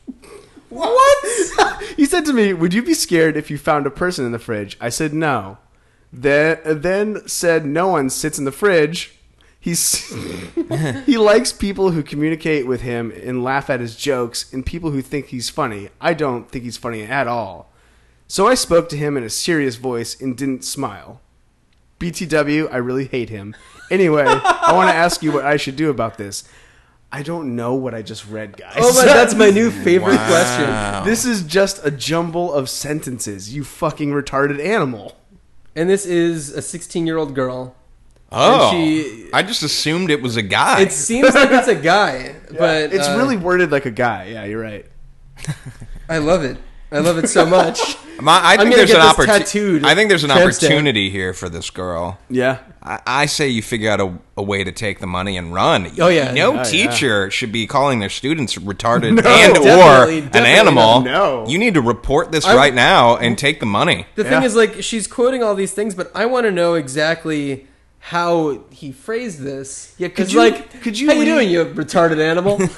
[0.68, 1.82] What?
[1.96, 4.38] he said to me, "Would you be scared if you found a person in the
[4.38, 5.56] fridge?" I said, "No."
[6.12, 9.14] Then then said, "No one sits in the fridge."
[9.58, 10.12] He's
[11.06, 15.00] he likes people who communicate with him and laugh at his jokes and people who
[15.00, 15.88] think he's funny.
[16.02, 17.72] I don't think he's funny at all.
[18.28, 21.22] So I spoke to him in a serious voice and didn't smile.
[22.00, 23.54] BTW, I really hate him.
[23.90, 26.44] Anyway, I want to ask you what I should do about this.
[27.12, 28.74] I don't know what I just read, guys.
[28.78, 30.28] Oh my, that's my new favorite Wow.
[30.28, 31.04] question.
[31.10, 35.16] This is just a jumble of sentences, you fucking retarded animal.
[35.76, 37.74] And this is a 16 year old girl.
[38.32, 40.80] Oh, she- I just assumed it was a guy.
[40.82, 44.26] It seems like it's a guy, but it's uh, really worded like a guy.
[44.26, 44.86] Yeah, you're right.
[46.08, 46.56] I love it.
[46.92, 47.96] I love it so much.
[48.20, 49.44] My, I think gonna there's get an this opportunity.
[49.44, 50.70] tattooed, I think there's an tramp stamp.
[50.72, 52.18] opportunity here for this girl.
[52.28, 52.58] Yeah.
[52.82, 55.90] I, I say you figure out a, a way to take the money and run.
[55.98, 56.30] Oh, yeah.
[56.32, 56.62] no Oh, yeah.
[56.64, 61.00] teacher should be calling their students retarded No, and or definitely, an animal.
[61.00, 61.46] No.
[61.48, 64.04] you need to report this I- right now and take the money.
[64.16, 64.28] The Yeah.
[64.30, 67.68] thing is, like, she's quoting all these things, but I want to know exactly
[68.02, 69.94] how he phrased this.
[69.98, 72.58] Yeah, because Could you- like, could you How you doing, you retarded animal?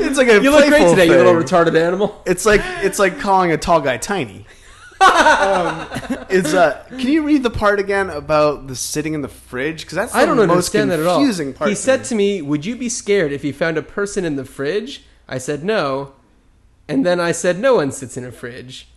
[0.00, 2.22] It's like a you look great today, you little retarded animal.
[2.26, 4.46] It's like it's like calling a tall guy tiny.
[6.30, 9.82] It's uh, can you read the part again about the sitting in the fridge?
[9.82, 11.18] Because that's the I don't most understand that at all.
[11.18, 11.70] confusing part.
[11.70, 14.44] He said to me, "Would you be scared if you found a person in the
[14.44, 16.12] fridge?" I said no,
[16.88, 18.88] and then I said, "No one sits in a fridge."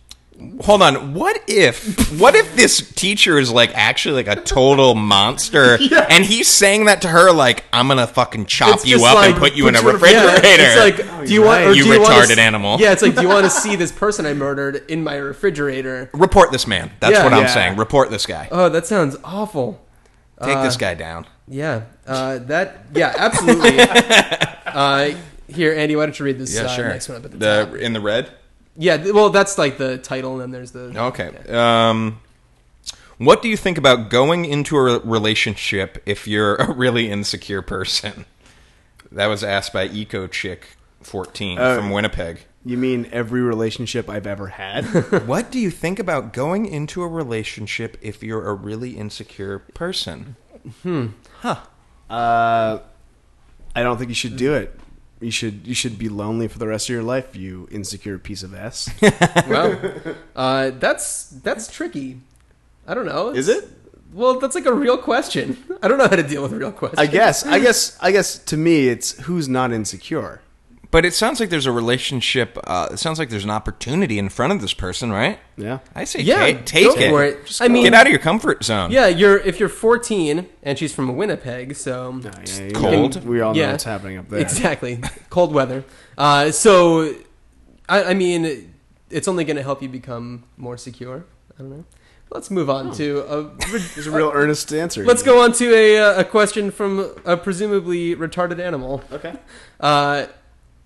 [0.62, 1.14] Hold on.
[1.14, 5.78] What if what if this teacher is like actually like a total monster
[6.10, 9.30] and he's saying that to her like I'm gonna fucking chop It's you up like,
[9.30, 10.46] and put you in a put in a- refrigerator.
[10.46, 11.58] Yeah, it's like, do you want?
[11.60, 11.66] right.
[11.68, 12.80] Or You do you want retarded to, animal.
[12.80, 16.10] Yeah, it's like, do you want to see this person I murdered in my refrigerator?
[16.12, 16.90] Report this man.
[17.00, 17.24] That's Yeah.
[17.24, 17.46] what I'm Yeah.
[17.54, 17.76] saying.
[17.76, 18.48] Report this guy.
[18.50, 19.80] Oh, that sounds awful.
[20.42, 21.26] Take uh, this guy down.
[21.46, 22.86] Yeah, uh, that.
[22.94, 23.78] Yeah, absolutely.
[24.66, 25.14] uh,
[25.46, 26.88] here, Andy, why don't you read this Yeah, uh, sure.
[26.88, 27.74] next one up at the, the top?
[27.76, 28.30] in the red.
[28.76, 30.92] Yeah, well, that's like the title, and then there's the.
[31.08, 31.30] Okay.
[31.48, 32.20] Um,
[33.18, 38.24] what do you think about going into a relationship if you're a really insecure person?
[39.10, 42.40] That was asked by Eco Chick 14 Uh, from Winnipeg.
[42.64, 44.84] You mean every relationship I've ever had?
[45.26, 50.36] What do you think about going into a relationship if you're a really insecure person?
[50.82, 51.08] Hmm.
[51.40, 51.56] Huh.
[52.08, 52.78] Uh,
[53.74, 54.78] I don't think you should do it.
[55.22, 57.34] You should you should be lonely for the rest of your life.
[57.36, 58.90] You insecure piece of s.
[59.48, 59.78] Well,
[60.36, 62.20] uh, that's that's tricky.
[62.86, 63.30] I don't know.
[63.30, 63.68] Is it?
[64.12, 65.56] Well, that's like a real question.
[65.82, 66.98] I don't know how to deal with real questions.
[66.98, 67.46] I guess.
[67.46, 67.96] I guess.
[68.00, 68.38] I guess.
[68.38, 70.41] To me, it's who's not insecure.
[70.92, 72.56] But it sounds like there's a relationship.
[72.64, 75.40] Uh, it sounds like there's an opportunity in front of this person, right?
[75.56, 75.78] Yeah.
[75.94, 77.08] I say Yeah, take, take go it.
[77.10, 77.46] for it.
[77.46, 77.72] Just I go.
[77.72, 78.90] mean- get out of your comfort zone.
[78.92, 83.24] Yeah, you're if you're 14 and she's from Winnipeg, so Yeah, yeah, cold.
[83.24, 83.70] know, we all know Yeah.
[83.72, 84.40] what's happening up there.
[84.40, 85.82] exactly cold weather.
[86.16, 87.14] Uh, so,
[87.88, 88.74] I, I mean,
[89.10, 91.24] it's only going to help you become more secure.
[91.58, 91.84] I don't know.
[92.30, 93.42] Let's move on to a.
[93.94, 95.04] There's a real earnest answer.
[95.04, 99.02] Let's go on to a, uh, a question from a presumably retarded animal.
[99.12, 99.34] Okay.
[99.80, 100.26] Uh,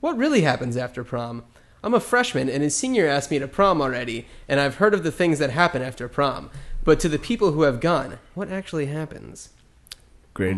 [0.07, 1.42] what really happens after prom?
[1.82, 5.02] I'm a freshman, and his senior asked me to prom already, and I've heard of
[5.02, 6.48] the things that happen after prom.
[6.84, 9.48] But to the people who have gone, what actually happens?
[10.32, 10.57] Great.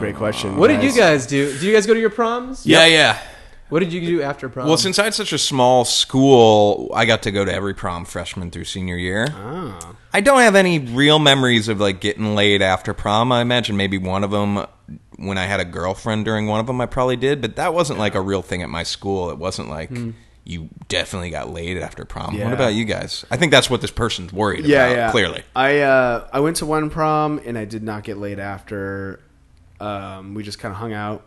[0.00, 0.58] Great question.
[0.58, 1.50] What did you guys do?
[1.52, 2.66] Did you guys go to your proms?
[2.66, 3.18] Yeah, yeah.
[3.70, 4.68] What did you do after prom?
[4.68, 8.04] Well, since I had such a small school, I got to go to every prom
[8.04, 9.28] freshman through senior year.
[9.30, 9.96] Ah.
[10.12, 13.32] I don't have any real memories of like getting laid after prom.
[13.32, 14.66] I imagine maybe one of them
[15.26, 17.98] when I had a girlfriend during one of them I probably did, but that wasn't
[17.98, 19.30] like a real thing at my school.
[19.30, 19.90] It wasn't like
[20.44, 22.34] you definitely got laid after prom.
[22.34, 22.44] Yeah.
[22.44, 23.24] What about you guys?
[23.30, 25.10] I think that's what this person's worried Yeah, about, yeah.
[25.10, 25.42] clearly.
[25.56, 29.20] I uh, I went to one prom and I did not get laid after.
[29.80, 31.24] Um, we just kind of hung out.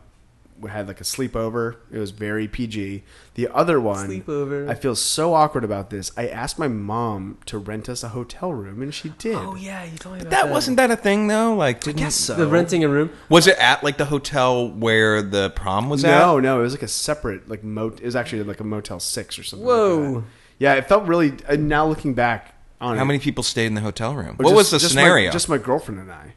[0.60, 1.76] We had like a sleepover.
[1.92, 3.04] It was very PG.
[3.36, 4.68] The other one, Sleepover.
[4.68, 6.12] I feel so awkward about this.
[6.18, 9.36] I asked my mom to rent us a hotel room, and she did.
[9.36, 11.54] oh yeah, you told me about That wasn't that a thing though?
[11.54, 12.34] Like didn't guess so.
[12.34, 13.12] the renting a room.
[13.30, 16.18] Was it at like the hotel where the prom was at?
[16.20, 18.00] No, no, it was like a separate like mot.
[18.00, 19.68] It was actually like a Motel Six or something.
[19.68, 20.14] like Whoa.
[20.22, 20.24] that.
[20.58, 21.34] yeah, it felt really.
[21.56, 24.38] Now looking back on it, How many people stayed in the hotel room?
[24.38, 25.32] What just- was the just my- scenario?
[25.32, 26.34] just my girlfriend and I.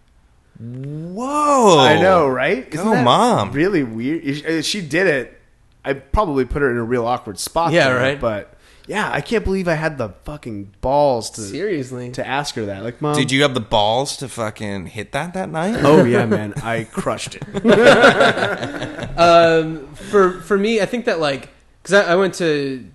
[0.61, 1.78] Whoa!
[1.78, 2.70] I know, right?
[2.70, 3.52] Go, Isn't that Mom.
[3.52, 4.22] Really weird.
[4.24, 5.36] If- if She did it.
[5.82, 7.72] I probably put her in a real awkward spot.
[7.72, 8.20] Yeah, there, right.
[8.20, 8.52] But
[8.86, 12.11] yeah, I can't believe I had the fucking balls to Seriously.
[12.11, 12.82] to ask her that.
[12.82, 15.76] Like, mom, Did you have the balls to fucking hit that that night?
[15.82, 17.44] Oh yeah, man, I crushed it.
[19.18, 21.48] um, for for me, I think that like
[21.82, 22.86] because I, I went to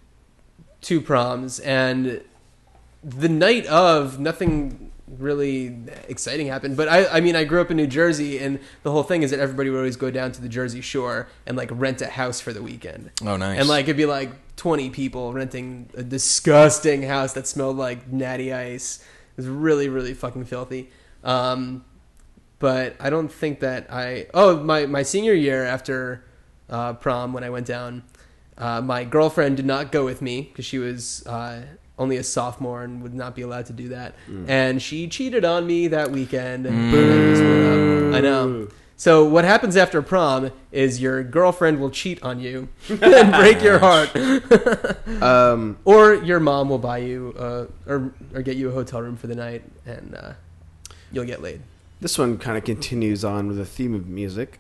[0.82, 2.22] two proms and
[3.04, 5.78] the night of nothing really
[6.08, 6.78] exciting happened.
[6.78, 9.32] But I I mean I grew up in New Jersey and the whole thing is
[9.32, 12.40] that everybody would always go down to the Jersey Shore and like rent a house
[12.40, 13.12] for the weekend.
[13.24, 13.60] Oh, nice.
[13.60, 18.54] And like it'd be like twenty people renting a disgusting house that smelled like natty
[18.54, 19.00] ice.
[19.00, 20.90] It was really really fucking filthy.
[21.24, 21.84] Um,
[22.60, 24.28] but I don't think that I.
[24.34, 26.24] Oh, my my senior year after
[26.70, 28.04] uh, prom when I went down,
[28.58, 31.64] uh, my girlfriend did not go with me because she was uh,
[31.98, 34.16] only a sophomore and would not be allowed to do that,
[34.48, 36.66] and she cheated on me that weekend.
[36.66, 38.16] And we up.
[38.16, 38.68] I know.
[38.98, 43.80] So what happens after prom is your girlfriend will cheat on you and break your
[43.80, 44.10] heart,
[45.22, 49.18] Um, or your mom will buy you uh, or or get you a hotel room
[49.18, 50.34] for the night, and uh,
[51.12, 51.62] you'll get laid.
[52.02, 54.60] this one kind of continues on with the theme of music.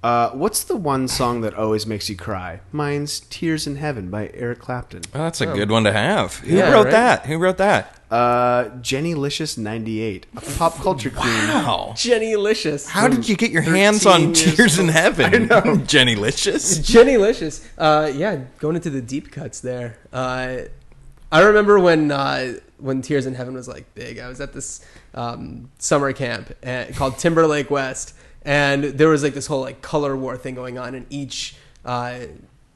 [0.00, 2.60] Uh, what's the one song that always makes you cry?
[2.70, 5.02] Mine's "Tears in Heaven" by Eric Clapton.
[5.12, 6.36] Oh, that's a good one to have.
[6.36, 6.90] Who Yeah, wrote right?
[6.92, 7.26] that?
[7.26, 7.96] Who wrote that?
[8.08, 11.26] Uh, Jenny Licious '98, a pop culture queen.
[11.48, 11.94] Wow.
[11.96, 12.88] Jenny Licious.
[12.88, 14.88] How did you get your hands on 13 years Tears in.
[14.88, 15.34] Heaven?
[15.52, 15.76] I know.
[15.86, 16.78] Jenny Licious.
[16.78, 17.68] Jenny Licious.
[17.76, 19.98] Uh, yeah, going into the deep cuts there.
[20.12, 20.58] Uh,
[21.32, 24.20] I remember when uh, when Tears in Heaven was like big.
[24.20, 24.80] I was at this
[25.12, 30.16] um, summer camp uh, called Timberlake West, and there was like this whole like color
[30.16, 32.20] war thing going on, and each uh,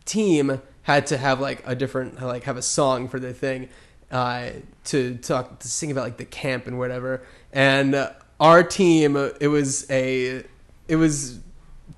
[0.04, 3.68] team had to have like a different like have a song for their thing.
[4.12, 4.50] uh,
[4.84, 7.22] to talk to sing about like the camp and whatever.
[7.52, 10.44] And our team, it was a,
[10.86, 11.40] it was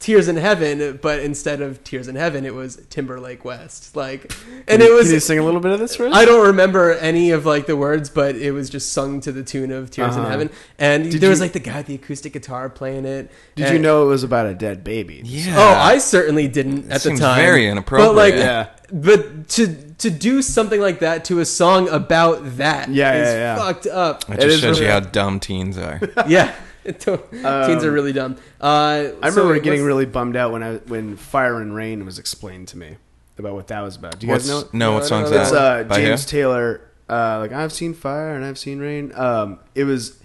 [0.04, 3.96] Tears in Heaven, but instead of Tears in Heaven, it was Timberlake West.
[3.96, 4.30] Like,
[4.68, 6.14] and it was Can you sing a little bit of this for us?
[6.14, 9.42] I don't remember any of like the words, but it was just sung to the
[9.42, 10.30] tune of Tears in Uh-huh.
[10.30, 10.50] Heaven.
[10.78, 13.30] And Did there was like the guy with the acoustic guitar playing it.
[13.56, 15.22] Did And- you know it was about a dead baby?
[15.24, 15.54] Yeah.
[15.56, 17.36] Oh, I certainly didn't at the seems time.
[17.40, 18.36] very But like, inappropriate.
[18.40, 18.68] Yeah.
[18.92, 23.34] but to to do something like that to a song about that Yeah, is yeah,
[23.34, 23.56] yeah.
[23.56, 24.28] fucked up.
[24.28, 25.98] It It just is shows you how dumb teens are.
[26.28, 26.54] yeah, It to-
[27.66, 28.36] teens are really dumb.
[28.60, 32.68] Uh, I remember getting really bummed out when I when Fire and Rain was explained
[32.68, 32.96] to me
[33.38, 34.18] about what that was about.
[34.18, 34.78] Do you guys What's, know?
[34.78, 36.06] no, No, what I song's don't It's uh, By who?
[36.06, 36.80] James Taylor.
[37.08, 39.12] Uh, like I've seen fire and I've seen rain.
[39.14, 40.18] Um, it was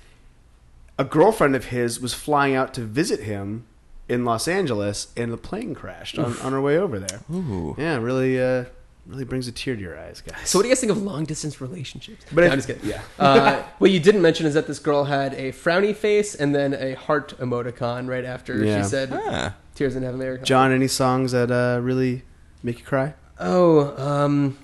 [0.98, 3.66] a girlfriend of his was flying out to visit him
[4.08, 7.22] in Los Angeles, and the plane crashed on, on her way over there.
[7.32, 7.76] Ooh.
[7.78, 8.66] Yeah, really, uh,
[9.06, 10.38] really brings a tear to your eyes, guys.
[10.50, 12.24] So what do you guys think of long distance relationships?
[12.32, 12.90] But No, if- I'm just kidding.
[12.90, 13.02] yeah.
[13.20, 16.74] uh, what you didn't mention is that this girl had a frowny face and then
[16.74, 18.82] a heart emoticon right after Yeah.
[18.84, 19.56] she said Ah.
[19.76, 20.44] "Tears in Heaven." America.
[20.46, 22.24] Jon, any songs that uh, really
[22.62, 23.14] make you cry?
[23.40, 24.58] Oh, um,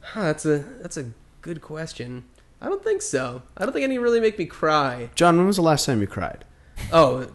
[0.00, 1.10] huh, that's a that's a
[1.42, 2.24] good question.
[2.62, 3.42] I don't think so.
[3.58, 5.10] I don't think any really make me cry.
[5.14, 6.44] Jon, when was the last time you cried?
[6.92, 7.28] Oh,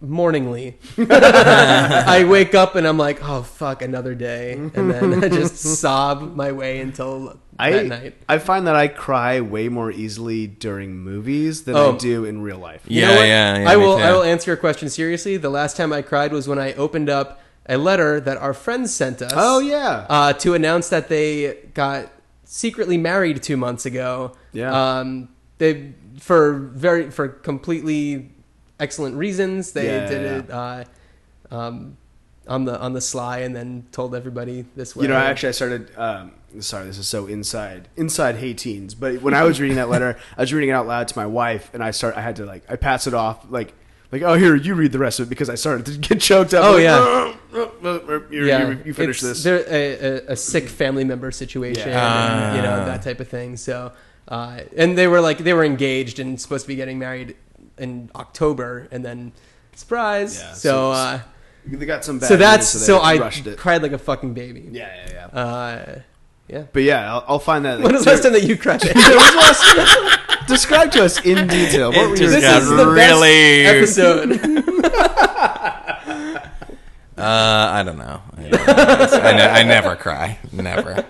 [0.00, 0.78] morningly.
[0.98, 6.34] I wake up and I'm like, oh fuck, another day, and then I just sob
[6.34, 8.14] my way until I that night.
[8.28, 11.94] I find that I cry way more easily during movies than Oh.
[11.94, 12.82] I do in real life.
[12.86, 13.26] You Yeah, know what?
[13.26, 13.96] yeah, yeah, I me will.
[13.96, 14.02] too.
[14.02, 15.36] I will answer your question seriously.
[15.36, 18.94] The last time I cried was when I opened up a letter that our friends
[18.94, 19.32] sent us.
[19.34, 20.06] Oh yeah.
[20.08, 22.10] uh, to announce that they got
[22.44, 24.32] secretly married two months ago.
[24.52, 24.98] Yeah.
[25.00, 25.28] Um,
[25.58, 28.30] they for very for completely
[28.80, 29.72] excellent reasons.
[29.72, 30.84] They Yeah, did yeah, it uh,
[31.54, 31.96] um,
[32.46, 35.02] on the on the sly, and then told everybody this way.
[35.04, 35.90] You know, actually, I started.
[35.98, 38.94] Um, sorry, this is so inside inside Hey Teens.
[38.94, 41.26] But when I was reading that letter, I was reading it out loud to my
[41.26, 42.16] wife, and I start.
[42.16, 42.62] I had to like.
[42.70, 43.72] I pass it off like.
[44.10, 46.54] Like oh here you read the rest of it because I started to get choked
[46.54, 46.64] up.
[46.64, 46.96] Oh, Like, yeah.
[46.98, 47.72] "Oh, oh,
[48.08, 49.44] oh, you, yeah, you, you finish it's- this.
[49.44, 52.46] They're a, a, a sick family member situation, Yeah.
[52.48, 53.58] and, you know that type of thing.
[53.58, 53.92] So,
[54.26, 57.36] uh, and they were like they were engaged and supposed to be getting married
[57.78, 59.32] in October, and then
[59.74, 60.38] surprise.
[60.38, 61.20] Yeah, so, so- uh,
[61.66, 62.18] They got some.
[62.18, 63.58] Bad so that's news, so, they I rushed it.
[63.58, 64.68] cried like a fucking baby.
[64.72, 65.38] Yeah, yeah, yeah.
[65.40, 66.00] Uh,
[66.48, 66.64] yeah.
[66.72, 67.80] But yeah, I'll, I'll find that.
[67.82, 68.82] When was the last time that you cried?
[68.84, 71.92] When was the last- Describe to us in detail.
[71.92, 74.64] What were It you just this got is the really- best episode.
[77.18, 78.22] Uh, I don't know.
[78.36, 78.74] I, don't know.
[78.76, 80.38] I, ne- I never cry.
[80.52, 81.04] Never.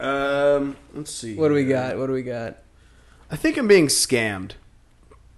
[0.00, 1.36] Um, let's see.
[1.36, 1.96] what do we got?
[1.96, 2.56] What do we got?
[3.30, 4.52] I think I'm being scammed.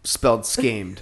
[0.08, 1.00] Spelled scammed.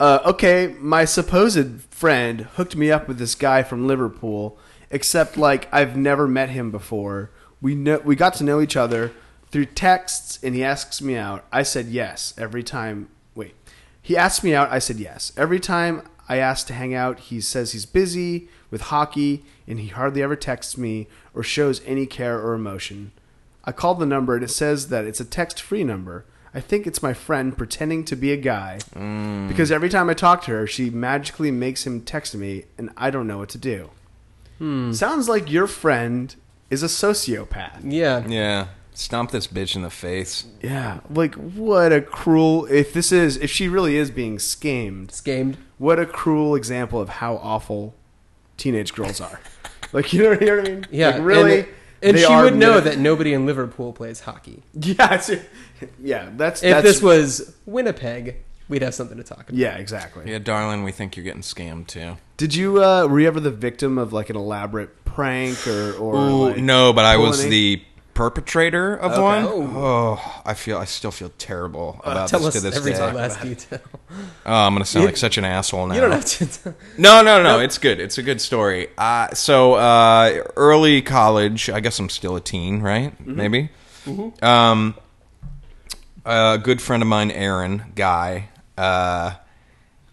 [0.00, 4.58] uh, okay, my supposed friend hooked me up with this guy from Liverpool,
[4.90, 7.30] except like I've never met him before.
[7.60, 9.12] We know we got to know each other
[9.52, 11.44] through texts, and he asks me out.
[11.52, 13.10] I said yes every time.
[13.36, 13.54] Wait,
[14.02, 14.72] he asked me out.
[14.72, 16.02] I said yes every time.
[16.28, 17.20] I asked to hang out.
[17.20, 22.06] He says he's busy with hockey, and he hardly ever texts me or shows any
[22.06, 23.12] care or emotion.
[23.64, 26.24] I called the number and it says that it's a text free number.
[26.54, 29.48] I think it's my friend pretending to be a guy mm.
[29.48, 33.10] because every time I talk to her, she magically makes him text me and I
[33.10, 33.90] don't know what to do.
[34.58, 34.92] Hmm.
[34.92, 36.34] Sounds like your friend
[36.70, 37.80] is a sociopath.
[37.82, 38.26] Yeah.
[38.26, 38.68] Yeah.
[38.94, 40.44] Stomp this bitch in the face.
[40.60, 42.66] Yeah, like what a cruel.
[42.66, 45.56] If this is, if she really is being scammed, Scamed.
[45.78, 47.94] what a cruel example of how awful
[48.58, 49.40] teenage girls are.
[49.94, 50.86] like you know, you know what I mean?
[50.90, 51.08] Yeah.
[51.10, 51.60] like, really.
[52.02, 54.62] And, and she would know minif- that nobody in Liverpool plays hockey.
[54.74, 55.30] Yeah, it's,
[56.02, 56.30] yeah.
[56.36, 58.36] That's If that's, this was Winnipeg,
[58.68, 59.54] we'd have something to talk about.
[59.54, 60.30] yeah, exactly.
[60.30, 62.16] Yeah, darling, we think you're getting scammed too.
[62.36, 66.16] Did you uh, were you ever the victim of like an elaborate prank or or
[66.16, 67.82] Ooh, like, no, but I was pulling the
[68.14, 69.22] perpetrator of Okay.
[69.22, 69.44] one.
[69.46, 69.72] Oh.
[69.74, 73.12] Oh, I feel I still feel terrible about Tell this us to this every day.
[73.12, 73.80] last detail.
[74.44, 75.94] Oh, I'm gonna sound You- like such an asshole now.
[75.94, 76.74] You don't have to.
[76.98, 77.60] No, no, no.
[77.60, 78.00] It's good.
[78.00, 78.88] It's a good story.
[78.98, 81.70] Uh, so uh, early college.
[81.70, 83.14] I guess I'm still a teen, right?
[83.26, 83.70] Maybe.
[84.42, 84.94] Um,
[86.24, 88.48] a good friend of mine, Aaron, guy.
[88.76, 89.34] Uh,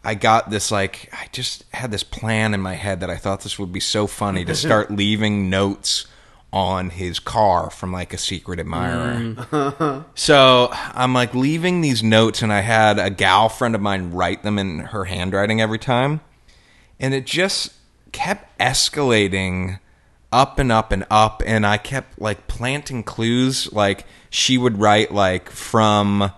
[0.04, 3.42] I got this like I just had this plan in my head that I thought
[3.42, 6.08] this would be so funny to start leaving notes
[6.52, 10.06] on his car from like a secret admirer.
[10.16, 14.44] So I'm like leaving these notes, and I had a gal friend of mine write
[14.44, 16.22] them in her handwriting every time,
[17.00, 17.74] and it just
[18.12, 19.80] kept escalating
[20.32, 23.72] up and up and up, and I kept like planting clues.
[23.74, 26.32] Like she would write like from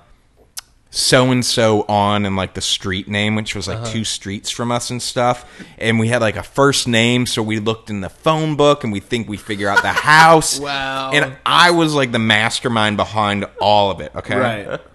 [0.94, 3.92] so and so on and like the street name, which was like Uh-huh.
[3.94, 5.46] two streets from us and stuff.
[5.78, 8.92] And we had like a first name, so we looked in the phone book and
[8.92, 10.60] we think we figure out the house.
[10.72, 11.12] Wow.
[11.14, 14.12] And I was like the mastermind behind all of it.
[14.16, 14.36] Okay.
[14.36, 14.80] Right.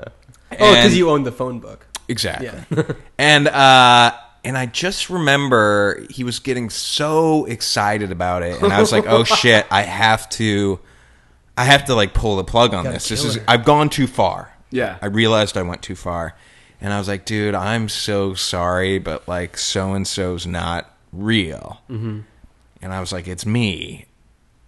[0.59, 1.86] Oh, because you owned the phone book.
[2.09, 2.51] Exactly.
[2.70, 2.82] Yeah.
[3.18, 4.12] and uh
[4.47, 9.05] and I just remember he was getting so excited about it and I was like,
[9.07, 10.78] "Oh shit, I have to
[11.59, 13.09] I have to like pull the plug on this.
[13.09, 13.44] This is her.
[13.49, 14.99] I've gone too far." Yeah.
[15.03, 16.36] I realized I went too far.
[16.80, 21.80] And I was like, "Dude, I'm so sorry, but like so and so's not real."
[21.90, 22.20] Mm-hmm.
[22.82, 24.07] And I was like, "It's me.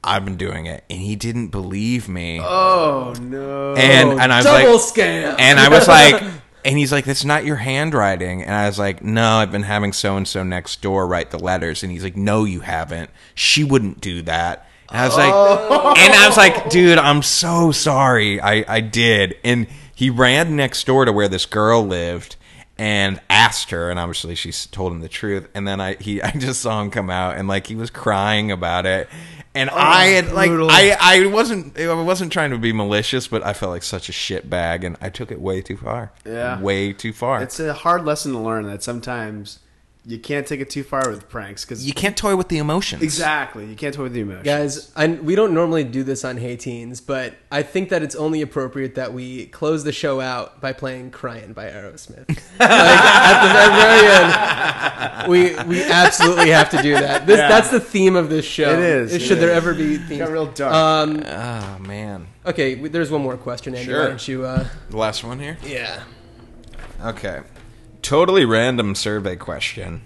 [0.02, 2.40] I've been doing it." And he didn't believe me.
[2.42, 3.74] Oh no.
[3.74, 5.36] and and I was Double like, scam.
[5.38, 6.22] and I was like,
[6.64, 8.42] and he's like, that's not your handwriting.
[8.42, 11.38] And I was like, no, I've been having so and so next door write the
[11.38, 11.82] letters.
[11.82, 13.10] And he's like, no, you haven't.
[13.34, 14.68] She wouldn't do that.
[14.88, 15.94] And I was like, oh.
[15.96, 18.40] and I was like, dude, I'm so sorry.
[18.40, 19.36] I, I did.
[19.44, 22.36] And he ran next door to where this girl lived
[22.78, 26.30] and asked her and obviously she told him the truth and then i he i
[26.30, 29.08] just saw him come out and like he was crying about it
[29.54, 30.68] and oh, i had like brutal.
[30.70, 34.12] i i wasn't i wasn't trying to be malicious but i felt like such a
[34.12, 36.60] shit bag and i took it way too far Yeah.
[36.60, 39.58] way too far it's a hard lesson to learn that sometimes
[40.08, 43.02] you can't take it too far with pranks because you can't toy with the emotions
[43.02, 44.44] exactly you can't toy with the emotions.
[44.44, 48.14] Guys, I, we don't normally do this on Hey Teens, but I think that it's
[48.14, 52.26] only appropriate that we close the show out by playing "Crying" by Aerosmith.
[52.58, 57.26] like at the very end, we we absolutely have to do that.
[57.26, 57.48] This Yeah.
[57.48, 58.72] that's the theme of this show.
[58.72, 59.56] It is, it Should there is.
[59.58, 60.72] ever be It got real dark.
[60.74, 63.86] Um, oh man okay, there's one more question, Andy.
[63.86, 64.02] Sure.
[64.02, 64.44] Why don't you?
[64.44, 66.02] Uh, the last one here yeah.
[67.04, 67.40] Okay.
[68.08, 70.00] Totally random survey question.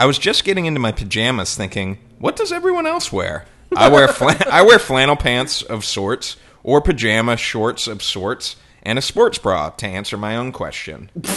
[0.00, 3.44] I was just getting into my pajamas thinking, what does everyone else wear?
[3.76, 8.98] I wear flan- I wear flannel pants of sorts or pajama shorts of sorts and
[8.98, 11.08] a sports bra to answer my own question.
[11.22, 11.30] so,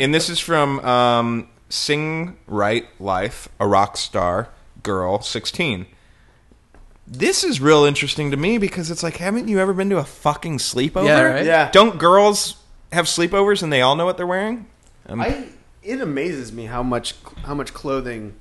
[0.00, 4.48] and this is from um, Sing Right Life, a rock star
[4.82, 5.84] girl, 16
[7.06, 10.04] this is real interesting to me because it's like, haven't you ever been to a
[10.04, 11.06] fucking sleepover?
[11.06, 11.44] Yeah, right?
[11.44, 11.70] Yeah.
[11.70, 12.56] Don't girls
[12.92, 14.66] have sleepovers and they all know what they're wearing?
[15.06, 15.48] Um, I
[15.82, 18.34] it amazes me how much how much clothing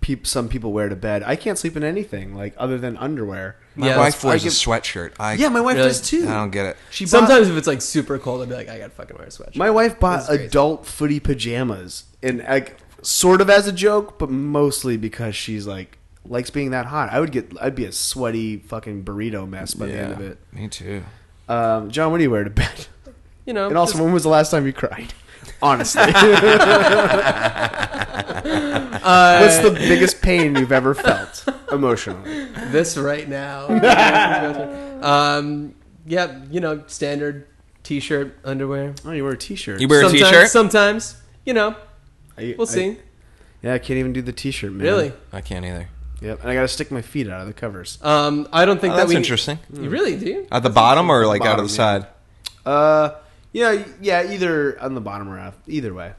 [0.00, 1.22] peop, some people wear to bed.
[1.24, 3.56] I can't sleep in anything like other than underwear.
[3.74, 5.12] my Yeah, wife wears I a get- sweatshirt.
[5.18, 5.88] I, Yeah, my wife Really?
[5.88, 6.22] does too.
[6.28, 6.76] I don't get it.
[6.90, 9.26] She bought- Sometimes if it's like super cold, I'll be like, I gotta fucking wear
[9.26, 9.56] a sweatshirt.
[9.56, 14.96] my wife bought adult footy pajamas and like sort of as a joke, but mostly
[14.96, 15.98] because she's like
[16.28, 17.10] likes being that hot.
[17.12, 20.38] I would get I'd be a sweaty fucking burrito mess by the end of it.
[20.52, 21.02] Me too.
[21.48, 22.86] Um, Jon, what do you wear to bed?
[23.46, 25.14] you know, And also, just- when was the last time you cried?
[25.62, 26.08] Honestly, uh,
[29.40, 32.46] what's the biggest pain you've ever felt emotionally?
[32.70, 33.66] this right now.
[35.02, 35.74] um,
[36.06, 37.46] yeah, you know, standard
[37.82, 38.94] t-shirt, underwear.
[39.04, 39.80] Oh, you wear a t-shirt.
[39.80, 40.48] You wear a sometimes, t-shirt?
[40.50, 41.74] Sometimes, you know,
[42.36, 42.98] I- we'll I- see.
[43.62, 44.72] yeah, I can't even do the t-shirt.
[44.72, 44.86] Man.
[44.86, 45.88] really, I can't either.
[46.20, 47.98] Yep, and I got to stick my feet out of the covers.
[48.02, 49.16] um, I don't think Oh, that that's we.
[49.16, 49.58] interesting.
[49.72, 50.26] You really do?
[50.26, 50.46] you?
[50.50, 51.76] At the bottom or like out of the yeah.
[51.76, 52.06] side?
[52.66, 53.10] Uh,
[53.52, 55.54] yeah, yeah, either on the bottom or out.
[55.66, 56.12] Either way.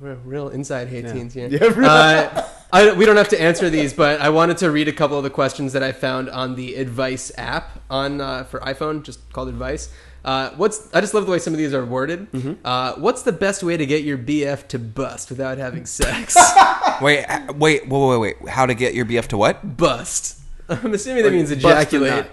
[0.00, 1.12] We're real inside hate Yeah.
[1.12, 1.48] teens here.
[1.50, 1.84] Yeah, really.
[1.86, 5.16] Uh, I, we don't have to answer these, but I wanted to read a couple
[5.18, 9.30] of the questions that I found on the Advice app on uh, for iPhone, just
[9.32, 9.90] called Advice.
[10.24, 12.30] Uh, what's I just love the way some of these are worded.
[12.32, 12.52] Mm-hmm.
[12.64, 16.36] Uh, what's the best way to get your BF to bust without having sex?
[17.02, 18.48] Wait, wait, wait, wait, wait.
[18.48, 19.76] How to get your BF to what?
[19.76, 20.38] bust.
[20.68, 22.26] I'm assuming that means ejaculate.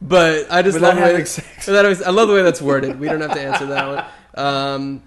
[0.00, 1.66] But I just Without love the way having sex.
[1.66, 3.00] without having- I love the way that's worded.
[3.00, 4.04] We don't have to answer that one.
[4.32, 5.02] Um,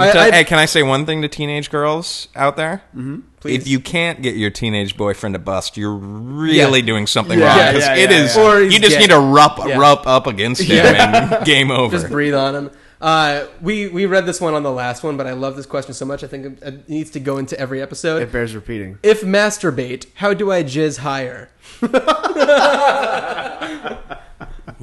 [0.00, 2.82] I- tell- hey, can I say one thing to teenage girls out there?
[2.96, 3.20] Mm-hmm.
[3.40, 3.60] Please.
[3.60, 6.86] If you can't get your teenage boyfriend to bust, you're really Yeah.
[6.86, 7.58] doing something Yeah, wrong.
[7.58, 8.42] yeah, 'cause yeah, it yeah, is- yeah.
[8.42, 8.98] Or you just gay.
[9.00, 9.78] need to rub, Yeah.
[9.78, 11.96] rub up against him and game over.
[11.96, 12.70] just breathe on him.
[13.00, 15.92] Uh, we we read this one on the last one, but I love this question
[15.92, 16.22] so much.
[16.22, 18.22] I think it, it needs to go into every episode.
[18.22, 18.98] It bears repeating.
[19.02, 21.50] If masturbate, how do I jizz higher?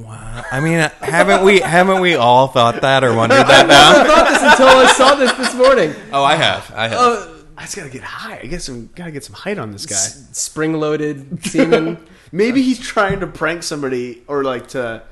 [0.07, 3.91] I mean, haven't we haven't we all thought that or wondered that now?
[3.91, 4.15] I now?
[4.15, 5.93] thought this until I saw this this morning.
[6.11, 6.71] Oh, I have.
[6.75, 6.99] I have.
[6.99, 7.27] Uh,
[7.57, 8.39] I just gotta get high.
[8.41, 9.95] I guess I'm gotta get some height on this guy.
[9.95, 12.05] spring loaded semen.
[12.31, 15.03] Maybe he's trying to prank somebody or like to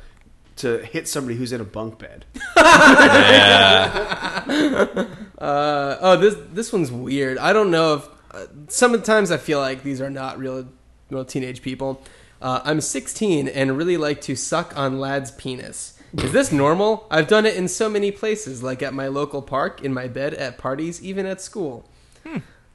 [0.57, 2.25] to hit somebody who's in a bunk bed.
[5.37, 7.37] Uh, oh, this this one's weird.
[7.37, 10.67] I don't know if uh, sometimes I feel like these are not real
[11.11, 12.01] real teenage people.
[12.41, 15.99] Uh, I'm 16 and really like to suck on lad's penis.
[16.17, 17.05] Is this normal?
[17.11, 20.33] I've done it in so many places, like at my local park, in my bed,
[20.35, 21.89] at parties, even at school.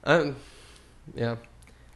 [0.05, 0.37] Um,
[1.15, 1.37] yeah.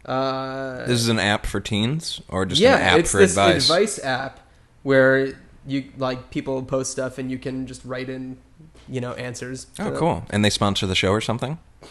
[0.05, 3.33] Uh, this is an app for teens or just yeah, an app it's for this
[3.33, 3.64] advice?
[3.64, 4.41] advice app
[4.85, 5.35] where
[5.67, 8.39] you like people post stuff and you can just write in,
[8.89, 9.64] you know, answers.
[9.77, 9.97] to Oh, them.
[9.97, 10.25] cool.
[10.31, 11.59] And they sponsor the show or something?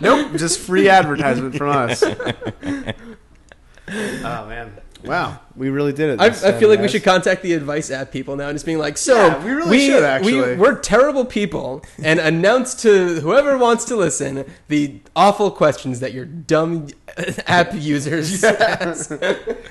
[0.00, 2.02] Nope, just free advertisement from us.
[3.88, 4.72] oh man,
[5.04, 6.20] wow, we really did it.
[6.20, 8.78] I, I feel like we should contact the advice app people now and just being
[8.78, 10.54] like, so Yeah, we really should, actually.
[10.54, 16.12] We, we're terrible people, and announce to whoever wants to listen the awful questions that
[16.12, 16.88] your dumb
[17.46, 19.10] app users ask.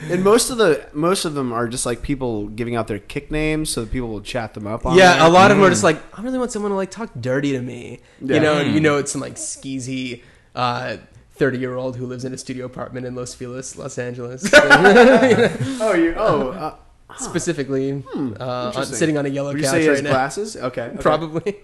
[0.09, 3.32] And most of the most of them are just like people giving out their Kik
[3.32, 4.86] names, so that people will chat them up.
[4.86, 5.26] on Yeah, there.
[5.28, 7.51] a lot of them are just like, I really want someone to like talk dirty
[7.51, 7.99] to me.
[8.22, 8.36] Yeah.
[8.36, 10.24] You know, and you know it's some like skeezy
[10.55, 10.97] uh,
[11.36, 14.44] thirty year old who lives in a studio apartment in Los Feliz, Los Angeles.
[14.54, 16.14] Oh, you.
[16.18, 16.76] Oh, uh,
[17.18, 18.04] Specifically,
[18.40, 20.10] uh, on, sitting on a yellow would you couch say he has right now.
[20.10, 20.58] glasses?
[20.58, 20.98] Okay, okay.
[21.02, 21.58] Probably.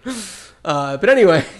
[0.63, 1.43] Uh, but anyway.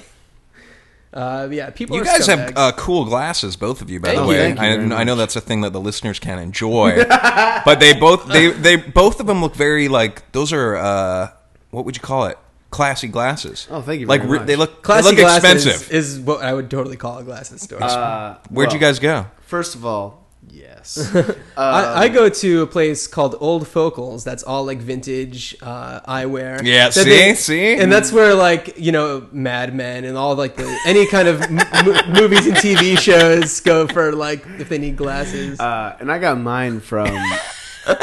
[1.13, 2.53] Uh, yeah, people You are guys have scumbags.
[2.55, 3.99] uh, cool glasses, both of you.
[3.99, 4.29] By Thank the you.
[4.29, 4.49] way,
[4.85, 8.27] you I, I know that's a thing that the listeners can enjoy, but they both
[8.29, 11.31] they they both of them look very like those are uh,
[11.71, 12.37] what would you call it?
[12.71, 13.67] Classy glasses.
[13.69, 14.47] Oh, thank you Like very re- much.
[14.47, 15.91] they look Classy they look glasses expensive.
[15.93, 17.83] is what I would totally call a glasses store.
[17.83, 19.27] Uh, Where'd well, you guys go?
[19.41, 21.13] First of all, yes.
[21.57, 24.23] I, I go to a place called Old Focals.
[24.23, 26.61] That's all like vintage uh, eyewear.
[26.63, 27.33] Yeah, That see?
[27.35, 27.75] See?
[27.75, 31.41] and that's where like you know Mad Men and all like the any kind of
[31.41, 35.59] m- m- movies and TV shows go for like if they need glasses.
[35.59, 37.13] Uh, and I got mine from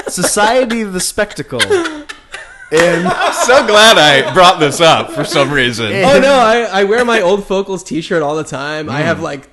[0.09, 1.61] Society of the Spectacle.
[2.71, 3.03] And
[3.35, 5.87] so glad I brought this up for some reason.
[5.93, 8.89] oh no, I, I wear my Old Focals T-shirt all the time.
[8.91, 9.07] I Hmm.
[9.07, 9.49] have like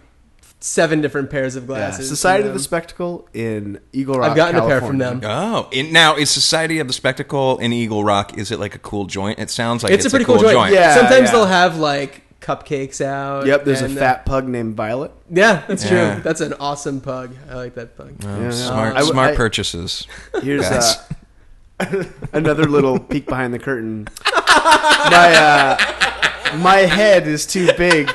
[0.59, 2.09] seven different pairs of yeah, glasses.
[2.09, 2.59] Society of the.
[2.59, 4.31] Spectacle in Eagle Rock.
[4.31, 5.21] I've gotten a pair from them.
[5.23, 8.37] Oh, in, now is Society of the Spectacle in Eagle Rock?
[8.37, 9.37] Is it like a cool joint?
[9.39, 10.73] It sounds like It's, a pretty cool, joint.
[10.73, 11.31] Yeah, Sometimes yeah.
[11.31, 13.45] they'll have like cupcakes out.
[13.45, 15.11] Yep, there's a and, uh, fat pug named Violet.
[15.31, 16.15] yeah, that's Yeah.
[16.15, 16.23] true.
[16.23, 17.35] That's an awesome pug.
[17.49, 18.15] I like that pug.
[18.25, 18.51] Oh, Yeah.
[18.51, 20.05] smart, I w- smart I- purchases.
[20.41, 20.97] Here's Guys.
[20.97, 21.03] uh,
[22.33, 24.07] another little peek behind the curtain.
[24.25, 28.11] My uh, my head is too big.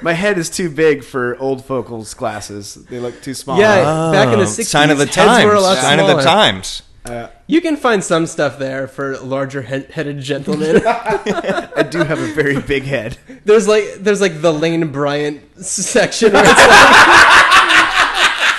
[0.00, 2.74] My head is too big for old focals glasses.
[2.74, 3.58] They look too small.
[3.58, 5.44] Yeah, back in the Oh, 60s, sign of the heads times.
[5.44, 6.82] were a lot sign of the times.
[7.04, 10.82] Uh, You can find some stuff there for larger he- headed gentlemen.
[10.86, 13.16] I do have a very big head.
[13.44, 16.66] there's like there's like the Lane Bryant section where it's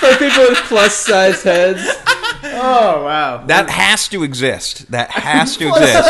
[0.00, 1.80] for people with plus size heads.
[2.42, 4.90] Oh wow, That has to exist.
[4.90, 6.08] That has to exist.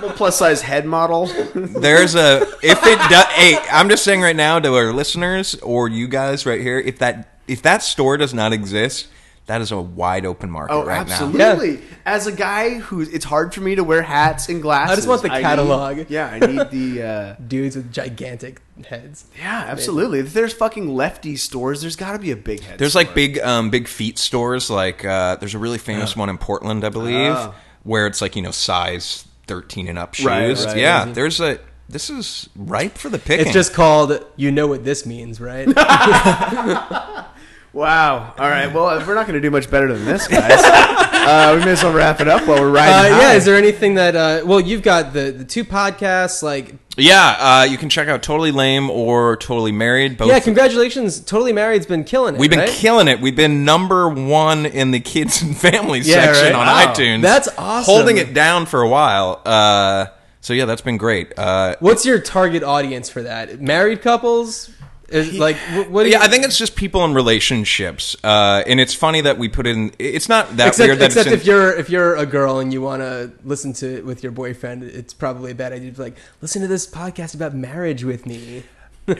[0.00, 1.26] the plus size head model.
[1.54, 3.24] There's a if it does.
[3.26, 6.98] Hey, I'm just saying right now to our listeners or you guys right here, if
[6.98, 9.08] that if that store does not exist,
[9.46, 11.12] that is a wide open market Oh, right now.
[11.14, 11.80] absolutely.
[12.06, 14.92] As a guy who it's hard for me to wear hats and glasses.
[14.92, 16.06] I just want the need- catalog.
[16.08, 17.02] yeah, I need the.
[17.02, 19.24] Uh, Dudes with gigantic heads.
[19.38, 20.20] yeah, absolutely.
[20.20, 22.78] If there's fucking lefty stores, there's got to be a big head.
[22.78, 23.02] There's store.
[23.04, 24.70] like big um, big feet stores.
[24.70, 27.54] Like uh, there's a really famous one in Portland, I believe, Oh.
[27.82, 30.26] where it's like you know size 13 and up shoes.
[30.26, 30.76] Right, right.
[30.76, 31.58] yeah, there's a.
[31.88, 33.44] This is ripe for the picking.
[33.46, 34.24] It's just called.
[34.36, 35.66] You know what this means, right?
[37.72, 38.34] Wow.
[38.38, 38.66] All right.
[38.72, 40.62] Well, we're not going to do much better than this, guys.
[40.62, 43.16] uh, we may as well wrap it up while we're Uh, riding.
[43.18, 43.32] yeah.
[43.32, 44.14] Is there anything that?
[44.14, 46.42] Uh, well, you've got the the two podcasts.
[46.42, 47.36] Like, yeah.
[47.38, 50.18] Uh, you can check out Totally Laime or Totally Married.
[50.18, 50.40] Both yeah.
[50.40, 52.38] Congratulations, Totally Married's been killing it.
[52.38, 52.68] We've been right?
[52.68, 53.20] killing it.
[53.22, 56.54] We've been number one in the kids and families Yeah, section right?
[56.54, 56.92] on Wow.
[56.92, 57.22] iTunes.
[57.22, 57.90] That's awesome.
[57.94, 59.40] Holding it down for a while.
[59.46, 60.06] Uh,
[60.42, 61.32] so yeah, that's been great.
[61.38, 63.62] Uh, What's your target audience for that?
[63.62, 64.68] Married couples?
[65.12, 65.56] Is, like,
[65.90, 66.06] what?
[66.06, 69.48] Yeah, you, I think it's just people in relationships, uh, and it's funny that we
[69.48, 69.92] put in.
[69.98, 72.58] It's not that except weird that except it's in, if you're if you're a girl
[72.58, 75.90] and you want to listen to it with your boyfriend, it's probably a bad idea
[75.90, 78.62] to be like listen to this podcast about marriage with me.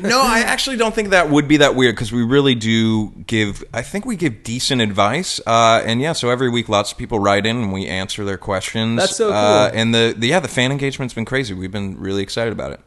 [0.01, 3.65] no, I actually don't think that would be that weird because we really do give.
[3.75, 6.13] I think we give decent advice, uh, and yeah.
[6.13, 8.99] So every week, lots of people write in and we answer their questions.
[9.01, 9.81] That's so Uh, cool.
[9.81, 11.53] and the, the yeah, the fan engagement's been crazy.
[11.53, 12.81] We've been really excited about it.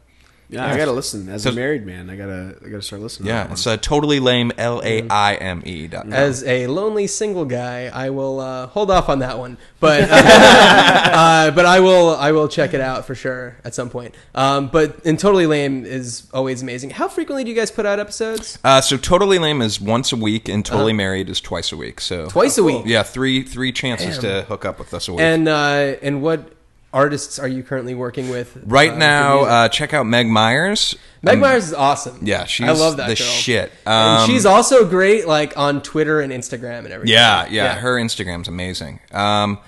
[0.49, 1.27] Yeah, I got to listen.
[1.29, 3.27] As So- a married man, I gotta, I gotta start listening.
[3.29, 3.73] Yeah, that it's one.
[3.73, 4.51] uh, totally Laime.
[4.57, 5.89] L A I M E.
[6.11, 11.51] As a lonely single guy, I will uh, hold off on that one, but uh,
[11.51, 14.15] but I will I will check it out for sure at some point.
[14.33, 16.91] Um, but and totally Laime is always amazing.
[16.91, 18.59] How frequently do you guys put out episodes?
[18.63, 21.99] Uh, so totally Laime is once a week, and totally married is twice a week.
[22.01, 22.29] So Uh-huh.
[22.29, 22.83] Twice a week.
[22.85, 24.43] yeah, three three chances Damn.
[24.43, 25.21] to hook up with us a week.
[25.21, 26.51] And uh, and what
[26.95, 30.95] artists are you currently working with right uh, now, uh, check out Meg Myers.
[31.21, 32.19] Meg Um, Myers is awesome.
[32.23, 33.27] yeah, she's I love that the girl.
[33.27, 33.71] shit.
[33.85, 37.13] and Um, she's also great, like on Twitter and Instagram and everything.
[37.13, 39.01] Yeah, yeah, her Instagram's amazing.
[39.11, 39.59] Um,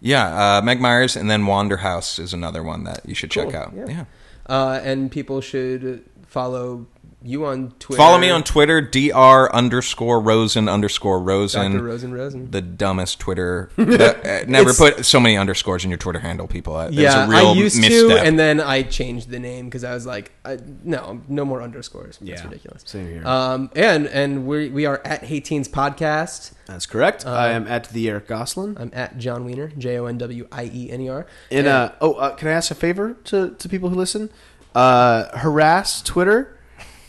[0.00, 3.72] yeah, uh, Meg Myers, and then Wanderhouse is another one that you should check out.
[3.74, 3.86] yeah.
[3.88, 4.04] Yeah.
[4.48, 6.86] Uh, and people should follow
[7.22, 7.96] you on Twitter.
[7.98, 11.72] Follow me on Twitter, dr underscore Rosen underscore Rosen.
[11.72, 11.82] Dr.
[11.84, 12.50] Rosen Rosen.
[12.50, 13.70] The dumbest Twitter.
[13.76, 16.76] the- uh, never It's- put so many underscores in your Twitter handle, people.
[16.76, 18.18] Uh, There's yeah, a real I used misstep.
[18.18, 21.62] to, and then I changed the name because I was like, I, no, no more
[21.62, 22.18] underscores.
[22.18, 22.48] That's Yeah.
[22.48, 22.82] ridiculous.
[22.86, 23.26] Same here.
[23.26, 26.52] Um, and and we we are at Hey Teens Podcast.
[26.66, 27.26] That's correct.
[27.26, 28.76] Uh, I am at the Eric Goslin.
[28.78, 31.26] I'm at Jon Wiener, J O N W I E N E R.
[31.50, 34.30] And uh, oh, uh, can I ask a favor to, to people who listen?
[34.74, 36.55] Uh, harass Twitter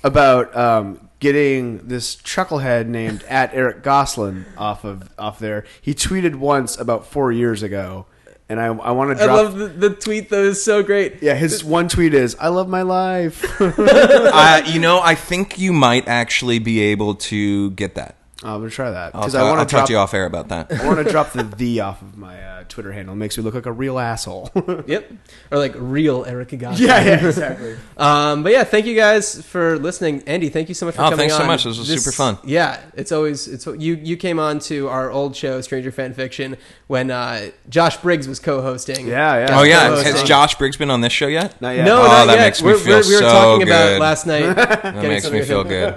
[0.03, 5.65] about um, getting this chucklehead named at Eric Goslin off of off there.
[5.81, 8.05] He tweeted once about four years ago,
[8.49, 9.37] and I I want to I drop.
[9.37, 11.21] love the, the tweet though; is so great.
[11.21, 15.73] yeah, his one tweet is "I love my life." uh, you know, I think you
[15.73, 18.16] might actually be able to get that.
[18.43, 19.87] I'm gonna try that because I want to talk drop.
[19.87, 20.71] to you off air about that.
[20.71, 23.13] I want to drop the "the" off of my uh, Twitter handle.
[23.13, 24.51] It makes me look like a real asshole.
[24.87, 25.11] Yep,
[25.51, 26.79] or like real Eric Agassiz.
[26.81, 27.75] yeah, yeah, exactly.
[27.97, 30.21] Um, but yeah, thank you guys for listening.
[30.27, 31.63] Andy, thank you so much for Oh, coming thanks so much.
[31.63, 32.37] This was super fun.
[32.43, 33.95] Yeah, it's always it's you.
[33.95, 38.39] You came on to our old show, Stranger Fan Fiction, when uh, Josh Briggs was
[38.39, 39.07] co-hosting.
[39.07, 39.47] Yeah, yeah.
[39.47, 40.13] Guest Oh yeah, co-hosting.
[40.13, 41.59] has Josh Briggs been on this show yet?
[41.59, 41.85] Not yet.
[41.85, 42.43] No, Oh, not that yet.
[42.45, 44.53] makes me we're, feel we're, we were so talking about it last night.
[44.55, 45.95] That makes me feel good.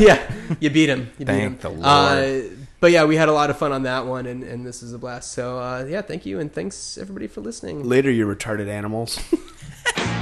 [0.00, 0.30] yeah,
[0.60, 1.00] you beat him.
[1.18, 1.79] You beat Thank him.
[1.82, 2.42] Uh,
[2.80, 4.92] but yeah, we had a lot of fun on that one, and, and this is
[4.92, 5.32] a blast.
[5.32, 7.84] So uh, yeah, thank you, and thanks everybody for listening.
[7.84, 9.18] Later, you retarded animals.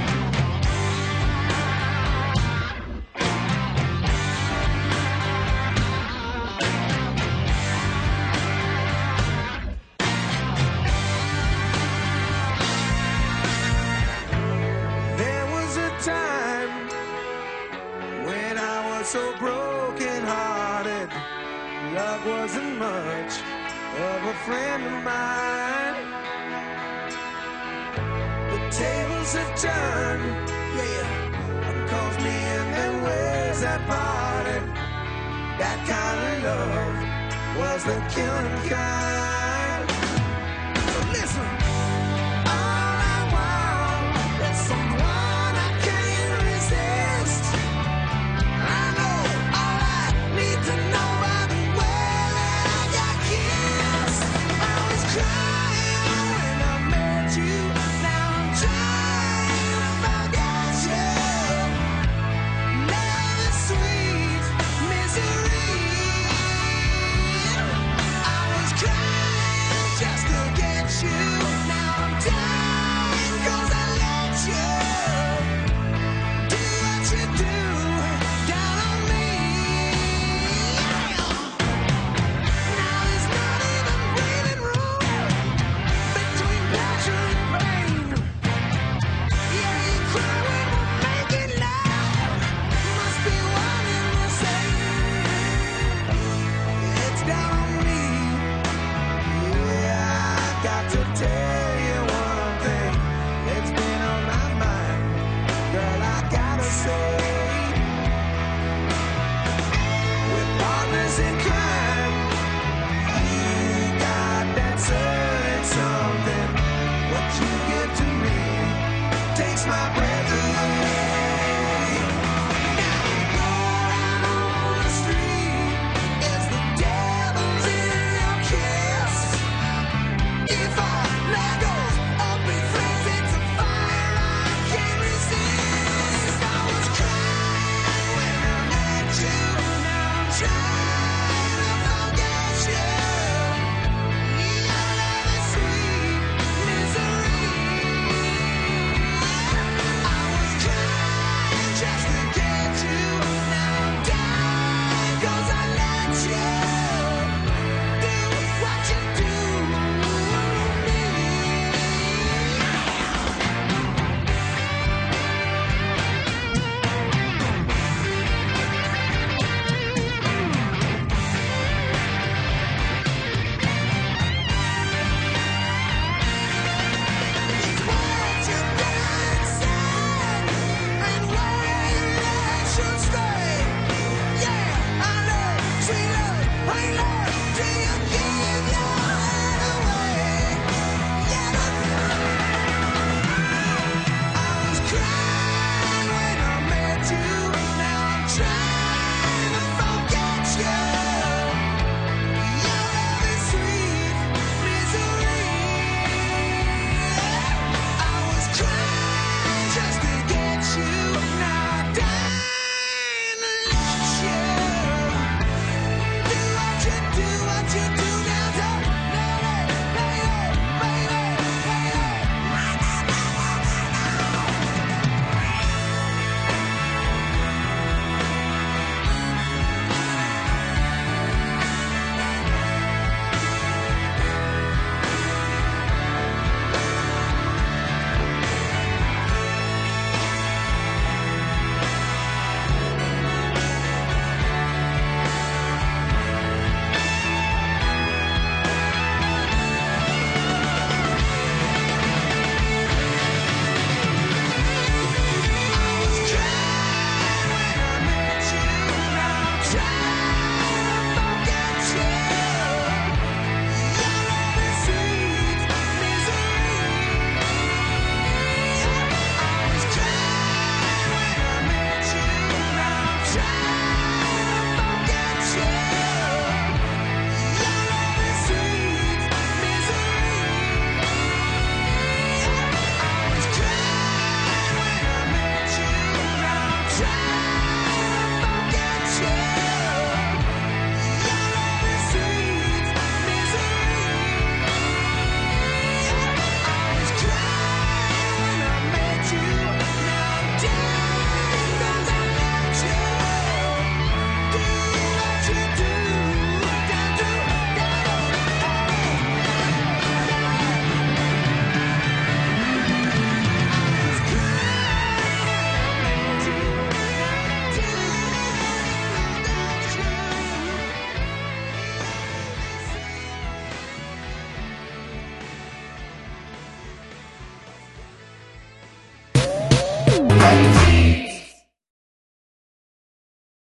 [35.59, 39.38] That kind of love was the killing kind.